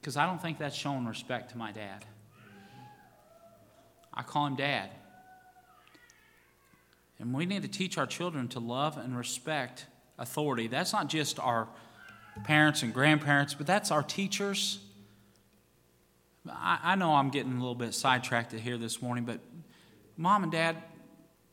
Because 0.00 0.16
I 0.16 0.26
don't 0.26 0.40
think 0.40 0.58
that's 0.58 0.76
showing 0.76 1.06
respect 1.06 1.50
to 1.50 1.58
my 1.58 1.72
dad. 1.72 2.04
I 4.14 4.22
call 4.22 4.46
him 4.46 4.54
dad. 4.54 4.90
And 7.18 7.34
we 7.34 7.46
need 7.46 7.62
to 7.62 7.68
teach 7.68 7.98
our 7.98 8.06
children 8.06 8.46
to 8.48 8.60
love 8.60 8.96
and 8.96 9.16
respect 9.16 9.86
authority. 10.20 10.68
That's 10.68 10.92
not 10.92 11.08
just 11.08 11.40
our 11.40 11.66
parents 12.44 12.84
and 12.84 12.94
grandparents, 12.94 13.54
but 13.54 13.66
that's 13.66 13.90
our 13.90 14.04
teachers. 14.04 14.78
I, 16.48 16.78
I 16.82 16.94
know 16.94 17.14
I'm 17.14 17.30
getting 17.30 17.52
a 17.52 17.58
little 17.58 17.74
bit 17.74 17.92
sidetracked 17.92 18.52
here 18.52 18.78
this 18.78 19.02
morning, 19.02 19.24
but 19.24 19.40
mom 20.16 20.44
and 20.44 20.52
dad, 20.52 20.76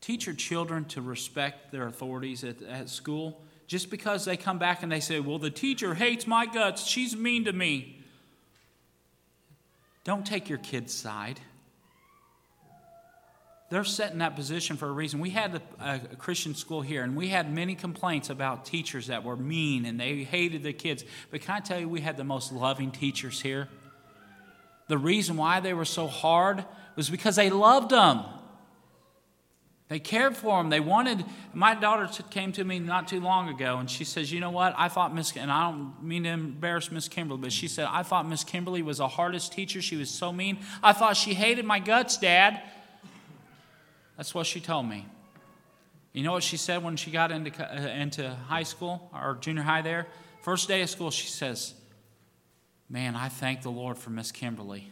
teach 0.00 0.26
your 0.26 0.34
children 0.34 0.84
to 0.86 1.02
respect 1.02 1.72
their 1.72 1.86
authorities 1.86 2.44
at, 2.44 2.62
at 2.62 2.88
school. 2.88 3.42
Just 3.66 3.90
because 3.90 4.24
they 4.24 4.36
come 4.36 4.58
back 4.58 4.82
and 4.82 4.90
they 4.90 5.00
say, 5.00 5.20
Well, 5.20 5.38
the 5.38 5.50
teacher 5.50 5.94
hates 5.94 6.26
my 6.26 6.46
guts, 6.46 6.86
she's 6.86 7.16
mean 7.16 7.44
to 7.44 7.52
me. 7.52 8.02
Don't 10.04 10.26
take 10.26 10.48
your 10.48 10.58
kid's 10.58 10.94
side. 10.94 11.38
They're 13.70 13.84
set 13.84 14.12
in 14.12 14.18
that 14.20 14.34
position 14.34 14.78
for 14.78 14.88
a 14.88 14.92
reason. 14.92 15.20
We 15.20 15.28
had 15.28 15.60
a, 15.78 16.00
a, 16.12 16.16
Christian 16.16 16.54
school 16.54 16.80
here, 16.80 17.02
and 17.02 17.14
we 17.14 17.28
had 17.28 17.52
many 17.52 17.74
complaints 17.74 18.30
about 18.30 18.64
teachers 18.64 19.08
that 19.08 19.24
were 19.24 19.36
mean 19.36 19.84
and 19.84 20.00
they 20.00 20.22
hated 20.22 20.62
the 20.62 20.72
kids. 20.72 21.04
But 21.30 21.42
can 21.42 21.56
I 21.56 21.60
tell 21.60 21.78
you, 21.78 21.86
we 21.86 22.00
had 22.00 22.16
the 22.16 22.24
most 22.24 22.50
loving 22.50 22.90
teachers 22.90 23.42
here? 23.42 23.68
The 24.86 24.96
reason 24.96 25.36
why 25.36 25.60
they 25.60 25.74
were 25.74 25.84
so 25.84 26.06
hard 26.06 26.64
was 26.96 27.10
because 27.10 27.36
they 27.36 27.50
loved 27.50 27.90
them. 27.90 28.24
They 29.88 29.98
cared 29.98 30.36
for 30.36 30.60
him. 30.60 30.68
They 30.68 30.80
wanted. 30.80 31.24
My 31.54 31.74
daughter 31.74 32.08
came 32.30 32.52
to 32.52 32.64
me 32.64 32.78
not 32.78 33.08
too 33.08 33.20
long 33.20 33.48
ago, 33.48 33.78
and 33.78 33.90
she 33.90 34.04
says, 34.04 34.30
"You 34.30 34.38
know 34.38 34.50
what? 34.50 34.74
I 34.76 34.88
thought 34.88 35.14
Miss, 35.14 35.34
and 35.34 35.50
I 35.50 35.70
don't 35.70 36.02
mean 36.02 36.24
to 36.24 36.28
embarrass 36.28 36.92
Miss 36.92 37.08
Kimberly, 37.08 37.40
but 37.40 37.52
she 37.52 37.68
said 37.68 37.88
I 37.90 38.02
thought 38.02 38.28
Miss 38.28 38.44
Kimberly 38.44 38.82
was 38.82 38.98
the 38.98 39.08
hardest 39.08 39.52
teacher. 39.52 39.80
She 39.80 39.96
was 39.96 40.10
so 40.10 40.30
mean. 40.30 40.58
I 40.82 40.92
thought 40.92 41.16
she 41.16 41.32
hated 41.32 41.64
my 41.64 41.78
guts, 41.78 42.18
Dad." 42.18 42.62
That's 44.18 44.34
what 44.34 44.46
she 44.46 44.60
told 44.60 44.86
me. 44.86 45.06
You 46.12 46.22
know 46.22 46.32
what 46.32 46.42
she 46.42 46.56
said 46.56 46.82
when 46.82 46.96
she 46.96 47.10
got 47.10 47.32
into 47.32 47.50
uh, 47.58 47.88
into 47.88 48.28
high 48.48 48.64
school 48.64 49.10
or 49.14 49.38
junior 49.40 49.62
high 49.62 49.80
there? 49.80 50.06
First 50.42 50.68
day 50.68 50.82
of 50.82 50.90
school, 50.90 51.10
she 51.10 51.28
says, 51.28 51.72
"Man, 52.90 53.16
I 53.16 53.30
thank 53.30 53.62
the 53.62 53.70
Lord 53.70 53.96
for 53.96 54.10
Miss 54.10 54.32
Kimberly. 54.32 54.90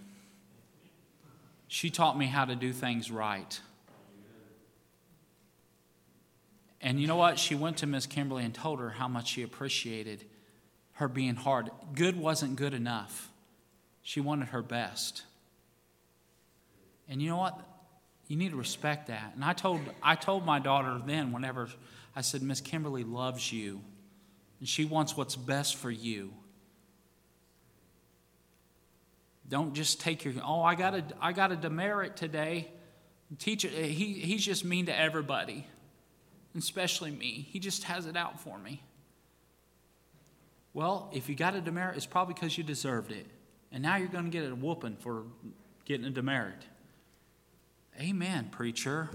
She 1.68 1.90
taught 1.90 2.16
me 2.16 2.26
how 2.26 2.46
to 2.46 2.56
do 2.56 2.72
things 2.72 3.10
right." 3.10 3.60
And 6.86 7.00
you 7.00 7.08
know 7.08 7.16
what? 7.16 7.36
She 7.36 7.56
went 7.56 7.78
to 7.78 7.86
Miss 7.88 8.06
Kimberly 8.06 8.44
and 8.44 8.54
told 8.54 8.78
her 8.78 8.90
how 8.90 9.08
much 9.08 9.30
she 9.30 9.42
appreciated 9.42 10.24
her 10.92 11.08
being 11.08 11.34
hard. 11.34 11.68
Good 11.96 12.16
wasn't 12.16 12.54
good 12.54 12.72
enough. 12.72 13.28
She 14.02 14.20
wanted 14.20 14.50
her 14.50 14.62
best. 14.62 15.24
And 17.08 17.20
you 17.20 17.28
know 17.28 17.38
what? 17.38 17.60
You 18.28 18.36
need 18.36 18.52
to 18.52 18.56
respect 18.56 19.08
that. 19.08 19.32
And 19.34 19.44
I 19.44 19.52
told, 19.52 19.80
I 20.00 20.14
told 20.14 20.46
my 20.46 20.60
daughter 20.60 21.02
then, 21.04 21.32
whenever 21.32 21.68
I 22.14 22.20
said, 22.20 22.40
Miss 22.40 22.60
Kimberly 22.60 23.02
loves 23.02 23.52
you, 23.52 23.80
and 24.60 24.68
she 24.68 24.84
wants 24.84 25.16
what's 25.16 25.34
best 25.34 25.74
for 25.74 25.90
you. 25.90 26.32
Don't 29.48 29.74
just 29.74 30.00
take 30.00 30.24
your, 30.24 30.34
oh, 30.44 30.62
I 30.62 30.76
got 30.76 30.94
a, 30.94 31.04
I 31.20 31.32
got 31.32 31.50
a 31.50 31.56
demerit 31.56 32.16
today. 32.16 32.68
Teacher, 33.40 33.66
he, 33.66 34.12
he's 34.12 34.44
just 34.44 34.64
mean 34.64 34.86
to 34.86 34.96
everybody 34.96 35.66
especially 36.58 37.10
me. 37.10 37.46
He 37.50 37.58
just 37.58 37.84
has 37.84 38.06
it 38.06 38.16
out 38.16 38.40
for 38.40 38.58
me. 38.58 38.82
Well, 40.74 41.10
if 41.14 41.28
you 41.28 41.34
got 41.34 41.54
a 41.54 41.60
demerit, 41.60 41.96
it's 41.96 42.06
probably 42.06 42.34
because 42.34 42.58
you 42.58 42.64
deserved 42.64 43.10
it. 43.10 43.26
And 43.72 43.82
now 43.82 43.96
you're 43.96 44.08
going 44.08 44.24
to 44.24 44.30
get 44.30 44.50
a 44.50 44.54
whooping 44.54 44.96
for 44.96 45.24
getting 45.84 46.06
a 46.06 46.10
demerit. 46.10 46.62
Amen, 47.98 48.48
preacher. 48.50 49.08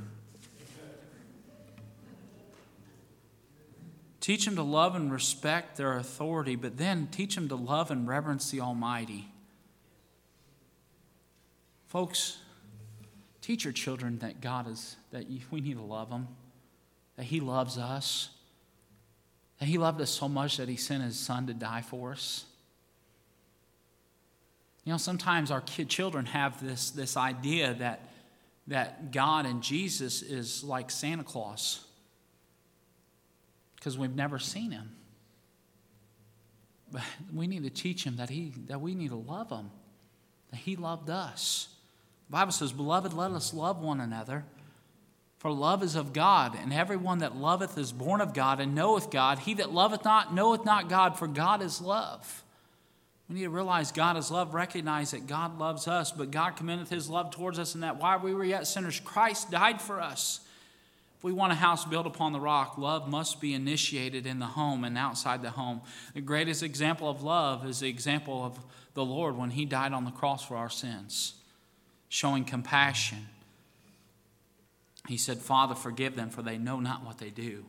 Teach 4.19 4.45
them 4.45 4.55
to 4.55 4.63
love 4.63 4.95
and 4.95 5.11
respect 5.11 5.77
their 5.77 5.97
authority, 5.97 6.55
but 6.55 6.77
then 6.77 7.07
teach 7.11 7.35
them 7.35 7.47
to 7.49 7.55
love 7.55 7.91
and 7.91 8.07
reverence 8.07 8.49
the 8.51 8.61
Almighty. 8.61 9.27
Folks, 11.87 12.37
teach 13.41 13.63
your 13.63 13.73
children 13.73 14.19
that 14.19 14.41
God 14.41 14.67
is, 14.67 14.95
that 15.11 15.25
we 15.51 15.61
need 15.61 15.77
to 15.77 15.83
love 15.83 16.09
them 16.09 16.27
that 17.17 17.23
He 17.23 17.39
loves 17.39 17.77
us. 17.77 18.29
That 19.59 19.65
He 19.67 19.77
loved 19.77 20.01
us 20.01 20.09
so 20.09 20.27
much 20.27 20.57
that 20.57 20.69
He 20.69 20.75
sent 20.75 21.03
His 21.03 21.17
Son 21.17 21.47
to 21.47 21.53
die 21.53 21.81
for 21.81 22.11
us. 22.11 22.45
You 24.83 24.91
know, 24.91 24.97
sometimes 24.97 25.51
our 25.51 25.61
kid 25.61 25.89
children 25.89 26.25
have 26.25 26.63
this, 26.65 26.89
this 26.91 27.15
idea 27.15 27.75
that, 27.75 28.09
that 28.67 29.11
God 29.11 29.45
and 29.45 29.61
Jesus 29.61 30.21
is 30.23 30.63
like 30.63 30.89
Santa 30.89 31.23
Claus 31.23 31.85
because 33.75 33.97
we've 33.97 34.15
never 34.15 34.39
seen 34.39 34.71
him. 34.71 34.91
But 36.91 37.01
we 37.33 37.47
need 37.47 37.63
to 37.63 37.69
teach 37.69 38.03
him 38.03 38.17
that, 38.17 38.29
he, 38.29 38.53
that 38.67 38.81
we 38.81 38.95
need 38.95 39.09
to 39.09 39.15
love 39.15 39.49
him, 39.49 39.71
that 40.51 40.57
he 40.57 40.75
loved 40.75 41.09
us. 41.09 41.69
The 42.27 42.33
Bible 42.33 42.51
says, 42.51 42.71
Beloved, 42.71 43.13
let 43.13 43.31
us 43.31 43.53
love 43.53 43.81
one 43.81 43.99
another. 43.99 44.45
For 45.41 45.51
love 45.51 45.81
is 45.81 45.95
of 45.95 46.13
God, 46.13 46.55
and 46.55 46.71
everyone 46.71 47.17
that 47.17 47.35
loveth 47.35 47.75
is 47.75 47.91
born 47.91 48.21
of 48.21 48.35
God 48.35 48.59
and 48.59 48.75
knoweth 48.75 49.09
God. 49.09 49.39
He 49.39 49.55
that 49.55 49.73
loveth 49.73 50.05
not 50.05 50.35
knoweth 50.35 50.65
not 50.65 50.87
God, 50.87 51.17
for 51.17 51.25
God 51.25 51.63
is 51.63 51.81
love. 51.81 52.43
We 53.27 53.33
need 53.33 53.41
to 53.45 53.49
realize 53.49 53.91
God 53.91 54.17
is 54.17 54.29
love, 54.29 54.53
recognize 54.53 55.09
that 55.09 55.25
God 55.25 55.57
loves 55.57 55.87
us, 55.87 56.11
but 56.11 56.29
God 56.29 56.57
commendeth 56.57 56.91
his 56.91 57.09
love 57.09 57.31
towards 57.31 57.57
us, 57.57 57.73
and 57.73 57.81
that 57.81 57.97
while 57.97 58.19
we 58.19 58.35
were 58.35 58.43
yet 58.43 58.67
sinners, 58.67 58.99
Christ 58.99 59.49
died 59.49 59.81
for 59.81 59.99
us. 59.99 60.41
If 61.17 61.23
we 61.23 61.33
want 61.33 61.53
a 61.53 61.55
house 61.55 61.85
built 61.85 62.05
upon 62.05 62.33
the 62.33 62.39
rock, 62.39 62.77
love 62.77 63.09
must 63.09 63.41
be 63.41 63.55
initiated 63.55 64.27
in 64.27 64.37
the 64.37 64.45
home 64.45 64.83
and 64.83 64.95
outside 64.95 65.41
the 65.41 65.49
home. 65.49 65.81
The 66.13 66.21
greatest 66.21 66.61
example 66.61 67.09
of 67.09 67.23
love 67.23 67.65
is 67.65 67.79
the 67.79 67.89
example 67.89 68.45
of 68.45 68.59
the 68.93 69.03
Lord 69.03 69.35
when 69.35 69.49
he 69.49 69.65
died 69.65 69.93
on 69.93 70.05
the 70.05 70.11
cross 70.11 70.45
for 70.45 70.55
our 70.55 70.69
sins, 70.69 71.33
showing 72.09 72.45
compassion 72.45 73.25
he 75.11 75.17
said, 75.17 75.39
Father, 75.39 75.75
forgive 75.75 76.15
them, 76.15 76.29
for 76.29 76.41
they 76.41 76.57
know 76.57 76.79
not 76.79 77.05
what 77.05 77.17
they 77.17 77.29
do. 77.29 77.65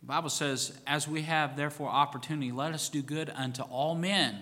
The 0.00 0.06
Bible 0.06 0.30
says, 0.30 0.78
As 0.86 1.06
we 1.06 1.22
have 1.22 1.56
therefore 1.56 1.88
opportunity, 1.88 2.52
let 2.52 2.74
us 2.74 2.88
do 2.88 3.02
good 3.02 3.32
unto 3.34 3.62
all 3.62 3.94
men, 3.94 4.38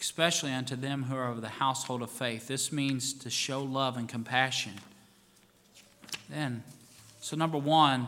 especially 0.00 0.52
unto 0.52 0.76
them 0.76 1.04
who 1.04 1.16
are 1.16 1.30
of 1.30 1.40
the 1.40 1.48
household 1.48 2.02
of 2.02 2.10
faith. 2.10 2.46
This 2.46 2.72
means 2.72 3.12
to 3.14 3.30
show 3.30 3.62
love 3.62 3.96
and 3.96 4.08
compassion. 4.08 4.74
Then, 6.30 6.62
so 7.20 7.36
number 7.36 7.58
one, 7.58 8.06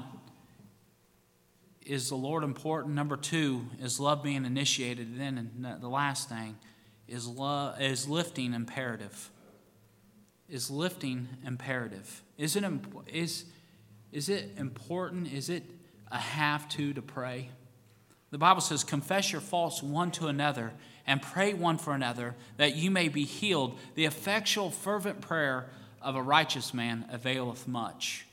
is 1.84 2.08
the 2.08 2.16
Lord 2.16 2.44
important? 2.44 2.94
Number 2.94 3.16
two, 3.16 3.66
is 3.80 4.00
love 4.00 4.22
being 4.22 4.44
initiated? 4.44 5.08
And 5.08 5.20
then 5.20 5.78
the 5.80 5.88
last 5.88 6.28
thing 6.28 6.56
is 7.08 7.28
love 7.28 7.80
is 7.80 8.08
lifting 8.08 8.54
imperative 8.54 9.30
is 10.49 10.70
lifting 10.70 11.28
imperative? 11.44 12.22
Is 12.38 12.57
it, 12.57 12.64
is, 13.12 13.44
is 14.12 14.28
it 14.28 14.51
important? 14.57 15.32
Is 15.32 15.49
it 15.49 15.64
a 16.11 16.18
have 16.18 16.68
to 16.70 16.92
to 16.94 17.03
pray? 17.03 17.51
The 18.30 18.38
Bible 18.38 18.61
says, 18.61 18.84
Confess 18.84 19.32
your 19.32 19.40
faults 19.40 19.82
one 19.82 20.11
to 20.12 20.26
another 20.26 20.72
and 21.07 21.22
pray 21.22 21.55
one 21.55 21.78
for 21.78 21.94
another 21.94 22.34
that 22.57 22.76
you 22.76 22.90
may 22.90 23.09
be 23.09 23.24
healed. 23.24 23.78
The 23.94 24.05
effectual, 24.05 24.70
fervent 24.70 25.20
prayer 25.20 25.66
of 26.03 26.16
a 26.16 26.22
righteous 26.22 26.74
man 26.74 27.07
availeth 27.11 27.66
much. 27.66 28.26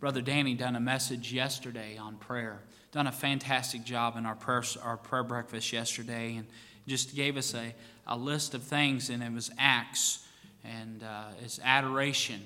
Brother 0.00 0.20
Danny 0.20 0.54
done 0.54 0.76
a 0.76 0.80
message 0.80 1.32
yesterday 1.32 1.96
on 1.96 2.16
prayer. 2.16 2.60
Done 2.92 3.06
a 3.06 3.12
fantastic 3.12 3.84
job 3.84 4.16
in 4.16 4.26
our 4.26 4.34
prayer, 4.34 4.62
our 4.82 4.96
prayer 4.96 5.24
breakfast 5.24 5.72
yesterday 5.72 6.36
and 6.36 6.46
just 6.86 7.14
gave 7.14 7.36
us 7.36 7.54
a, 7.54 7.74
a 8.06 8.16
list 8.16 8.54
of 8.54 8.62
things, 8.62 9.10
and 9.10 9.22
it 9.22 9.32
was 9.32 9.50
Acts 9.58 10.26
and 10.64 11.02
uh, 11.02 11.28
it's 11.42 11.60
adoration 11.62 12.40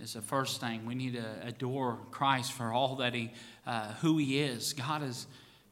is 0.00 0.14
the 0.14 0.22
first 0.22 0.60
thing. 0.60 0.86
We 0.86 0.94
need 0.94 1.14
to 1.14 1.24
adore 1.46 1.98
Christ 2.10 2.52
for 2.52 2.72
all 2.72 2.96
that 2.96 3.14
He, 3.14 3.32
uh, 3.66 3.92
who 3.94 4.18
He 4.18 4.40
is. 4.40 4.72
God 4.72 5.02
is, 5.02 5.26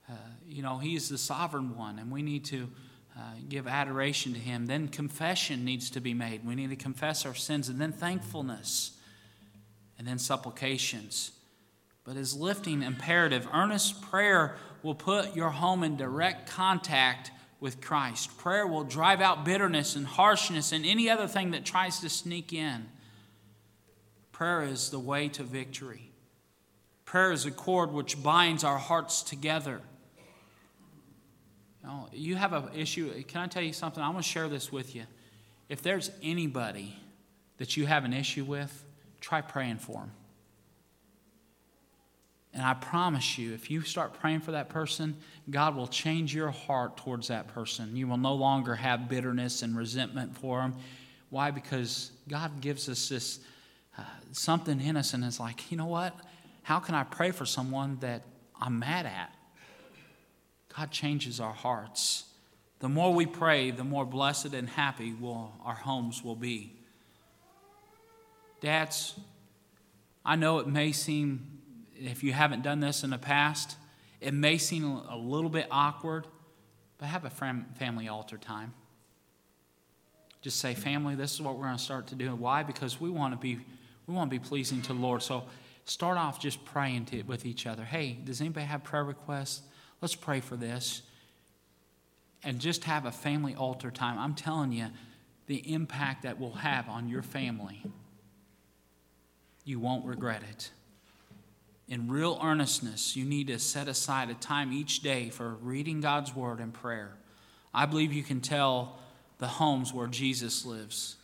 uh, 0.09 0.13
you 0.47 0.63
know, 0.63 0.79
He 0.79 0.95
is 0.95 1.09
the 1.09 1.19
sovereign 1.19 1.77
one, 1.77 1.99
and 1.99 2.11
we 2.11 2.23
need 2.23 2.45
to 2.47 2.69
uh, 3.17 3.21
give 3.49 3.67
adoration 3.67 4.33
to 4.35 4.39
Him. 4.39 4.67
Then 4.67 4.89
confession 4.89 5.65
needs 5.65 5.91
to 5.91 6.01
be 6.01 6.15
made. 6.15 6.47
We 6.47 6.55
need 6.55 6.71
to 6.71 6.77
confess 6.77 7.27
our 7.27 7.35
sins, 7.35 7.69
and 7.69 7.81
then 7.81 7.93
thankfulness, 7.93 8.93
and 9.99 10.07
then 10.07 10.19
supplications. 10.19 11.33
But 12.05 12.17
as 12.17 12.35
lifting 12.35 12.83
imperative, 12.83 13.49
earnest 13.53 14.03
prayer 14.03 14.57
will 14.83 14.95
put 14.95 15.37
your 15.37 15.51
home 15.51 15.83
in 15.83 15.97
direct 15.97 16.51
contact 16.51 17.31
with 17.61 17.81
Christ. 17.81 18.37
Prayer 18.39 18.67
will 18.67 18.85
drive 18.85 19.21
out 19.21 19.45
bitterness 19.45 19.95
and 19.95 20.07
harshness 20.07 20.73
and 20.73 20.85
any 20.85 21.09
other 21.11 21.27
thing 21.29 21.51
that 21.51 21.65
tries 21.65 22.01
to 22.01 22.09
sneak 22.09 22.53
in. 22.53 22.89
Prayer 24.33 24.63
is 24.63 24.91
the 24.91 24.99
way 24.99 25.29
to 25.29 25.43
victory. 25.43 26.11
Prayer 27.05 27.33
is 27.33 27.45
a 27.45 27.51
cord 27.51 27.93
which 27.93 28.23
binds 28.23 28.65
our 28.65 28.79
hearts 28.79 29.23
together. 29.23 29.83
You, 32.13 32.37
have 32.37 32.53
an 32.53 32.69
issue. 32.75 33.11
Can 33.25 33.43
I 33.43 33.47
tell 33.47 33.63
you 33.63 33.73
something? 33.73 34.03
I'm 34.03 34.13
going 34.13 34.23
to 34.23 34.29
share 34.29 34.49
this 34.49 34.71
with 34.71 34.95
you. 34.95 35.05
If 35.69 35.83
there's 35.83 36.11
anybody 36.23 36.97
that 37.59 37.77
you 37.77 37.87
have 37.87 38.05
an 38.05 38.13
issue 38.13 38.45
with, 38.45 38.85
try 39.21 39.41
praying 39.41 39.79
for 39.79 40.01
them. 40.01 40.13
And 42.53 42.63
I 42.63 42.75
promise 42.75 43.39
you, 43.39 43.55
if 43.55 43.71
you 43.71 43.83
start 43.83 44.15
praying 44.15 44.41
for 44.41 44.51
that 44.53 44.69
person, 44.69 45.17
God 45.51 45.77
will 45.77 45.87
change 45.87 46.35
your 46.35 46.51
heart 46.51 46.97
towards 46.97 47.29
that 47.29 47.49
person. 47.49 47.97
You 47.97 48.09
will 48.09 48.17
no 48.17 48.35
longer 48.35 48.75
have 48.75 49.09
bitterness 49.09 49.63
and 49.63 49.77
resentment 49.77 50.37
for 50.37 50.61
them. 50.61 50.75
Why? 51.29 51.53
Because 51.53 52.11
God 52.29 52.61
gives 52.61 52.89
us 52.89 53.09
this 53.09 53.39
uh, 53.97 54.03
something 54.33 54.81
in 54.81 54.97
us, 54.97 55.15
and 55.15 55.25
it's 55.25 55.39
like, 55.39 55.71
you 55.71 55.77
know 55.77 55.87
what? 55.87 56.17
How 56.63 56.81
can 56.81 56.95
I 56.95 57.05
pray 57.05 57.31
for 57.31 57.45
someone 57.45 57.99
that 58.01 58.23
I'm 58.61 58.79
mad 58.79 59.07
at? 59.07 59.35
God 60.77 60.91
changes 60.91 61.41
our 61.41 61.53
hearts. 61.53 62.25
The 62.81 62.89
more 62.89 63.13
we 63.13 63.27
pray, 63.27 63.71
the 63.71 63.85
more 63.85 64.05
blessed 64.05 64.55
and 64.55 64.69
happy 64.69 65.13
will, 65.13 65.53
our 65.65 65.75
homes 65.75 66.25
will 66.25 66.37
be. 66.37 66.77
Dads, 68.61 69.19
I 70.25 70.37
know 70.37 70.59
it 70.59 70.67
may 70.67 70.93
seem 70.93 71.60
if 72.01 72.23
you 72.23 72.33
haven't 72.33 72.63
done 72.63 72.81
this 72.81 73.05
in 73.05 73.11
the 73.11 73.19
past, 73.19 73.77
it 74.21 74.33
may 74.33 74.59
seem 74.59 74.85
a 74.85 75.17
little 75.17 75.51
bit 75.51 75.67
awkward, 75.71 76.27
but 76.99 77.07
have 77.07 77.25
a 77.25 77.31
family 77.31 78.09
altar 78.09 78.39
time. 78.39 78.73
Just 80.41 80.59
say, 80.59 80.75
family, 80.75 81.15
this 81.15 81.35
is 81.35 81.43
what 81.43 81.57
we're 81.57 81.65
going 81.65 81.77
to 81.77 81.83
start 81.83 82.07
to 82.09 82.15
do. 82.15 82.35
Why? 82.35 82.63
Because 82.63 83.01
we 83.01 83.11
want 83.11 83.35
to 83.35 83.39
be 83.39 83.59
we 84.07 84.15
want 84.17 84.29
to 84.31 84.41
be 84.41 84.45
pleasing 84.45 84.83
to 84.83 84.89
the 84.89 84.99
Lord. 84.99 85.23
So 85.23 85.45
start 85.85 86.19
off 86.19 86.41
just 86.41 86.65
praying 86.65 87.05
to, 87.07 87.23
with 87.23 87.47
each 87.47 87.65
other. 87.65 87.85
Hey, 87.85 88.19
does 88.25 88.41
anybody 88.41 88.67
have 88.67 88.83
prayer 88.83 89.05
requests? 89.05 89.63
Let's 90.01 90.17
pray 90.17 90.41
for 90.41 90.57
this. 90.57 91.03
And 92.43 92.59
just 92.59 92.85
have 92.85 93.05
a 93.05 93.13
family 93.13 93.55
altar 93.55 93.93
time. 93.93 94.19
I'm 94.19 94.35
telling 94.35 94.73
you, 94.73 94.87
the 95.47 95.73
impact 95.73 96.25
that 96.25 96.41
will 96.41 96.55
have 96.55 96.89
on 96.89 97.09
your 97.09 97.23
family, 97.23 97.85
you 99.65 99.79
won't 99.79 100.05
regret 100.07 100.43
it 100.51 100.71
in 101.91 102.09
real 102.09 102.39
earnestness, 102.41 103.17
you 103.17 103.25
need 103.25 103.49
to 103.49 103.59
set 103.59 103.89
aside 103.89 104.31
a 104.31 104.35
time 104.35 104.73
each 104.73 105.01
day 105.01 105.29
for 105.29 105.55
reading 105.55 106.01
God's 106.01 106.35
Word 106.35 106.61
and 106.61 106.73
prayer. 106.73 107.17
I 107.75 107.85
believe 107.85 108.13
you 108.13 108.23
can 108.23 108.41
tell 108.41 108.97
the 109.39 109.49
homes 109.49 109.93
where 109.93 110.07
Jesus 110.07 110.65
lives. 110.65 111.17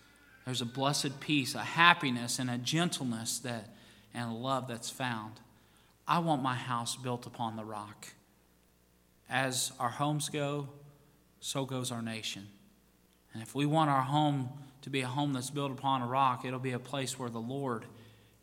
There's 0.45 0.63
a 0.63 0.67
blessed 0.67 1.21
peace, 1.21 1.55
a 1.55 1.61
happiness, 1.61 2.41
and 2.41 2.51
a 2.51 2.59
gentleness 2.59 3.39
that, 3.41 3.69
and 4.13 4.29
a 4.29 4.35
love 4.35 4.67
that's 4.67 4.91
found. 4.91 5.35
I 6.07 6.19
want 6.19 6.43
my 6.43 6.57
house 6.57 6.97
built 6.97 7.27
upon 7.27 7.55
the 7.55 7.65
rock. 7.65 8.09
As 9.31 9.71
our 9.79 9.89
homes 9.89 10.29
go, 10.29 10.69
so 11.39 11.65
goes 11.65 11.93
our 11.93 12.03
nation. 12.03 12.49
And 13.33 13.43
if 13.43 13.55
we 13.55 13.67
want 13.67 13.91
our 13.91 14.03
home 14.03 14.49
to 14.83 14.91
be 14.91 15.03
a 15.03 15.07
home 15.07 15.33
that's 15.33 15.51
built 15.51 15.71
upon 15.71 16.03
a 16.03 16.07
rock, 16.09 16.45
it'll 16.45 16.59
be 16.59 16.73
a 16.73 16.81
place 16.81 17.17
where 17.17 17.31
the 17.31 17.39
Lord 17.39 17.85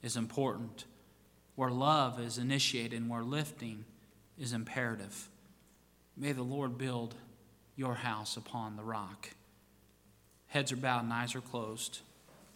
is 0.02 0.16
important 0.16 0.86
where 1.56 1.70
love 1.70 2.20
is 2.20 2.38
initiated 2.38 2.94
and 2.94 3.10
where 3.10 3.24
lifting 3.24 3.86
is 4.38 4.54
imperative. 4.54 5.30
May 6.18 6.32
the 6.32 6.44
Lord 6.44 6.78
build 6.78 7.16
your 7.76 7.96
house 7.96 8.38
upon 8.38 8.76
the 8.76 8.84
rock. 8.84 9.30
Heads 10.48 10.72
are 10.72 10.78
bowed 10.78 11.04
and 11.04 11.14
eyes 11.14 11.36
are 11.36 11.42
closed. 11.42 12.00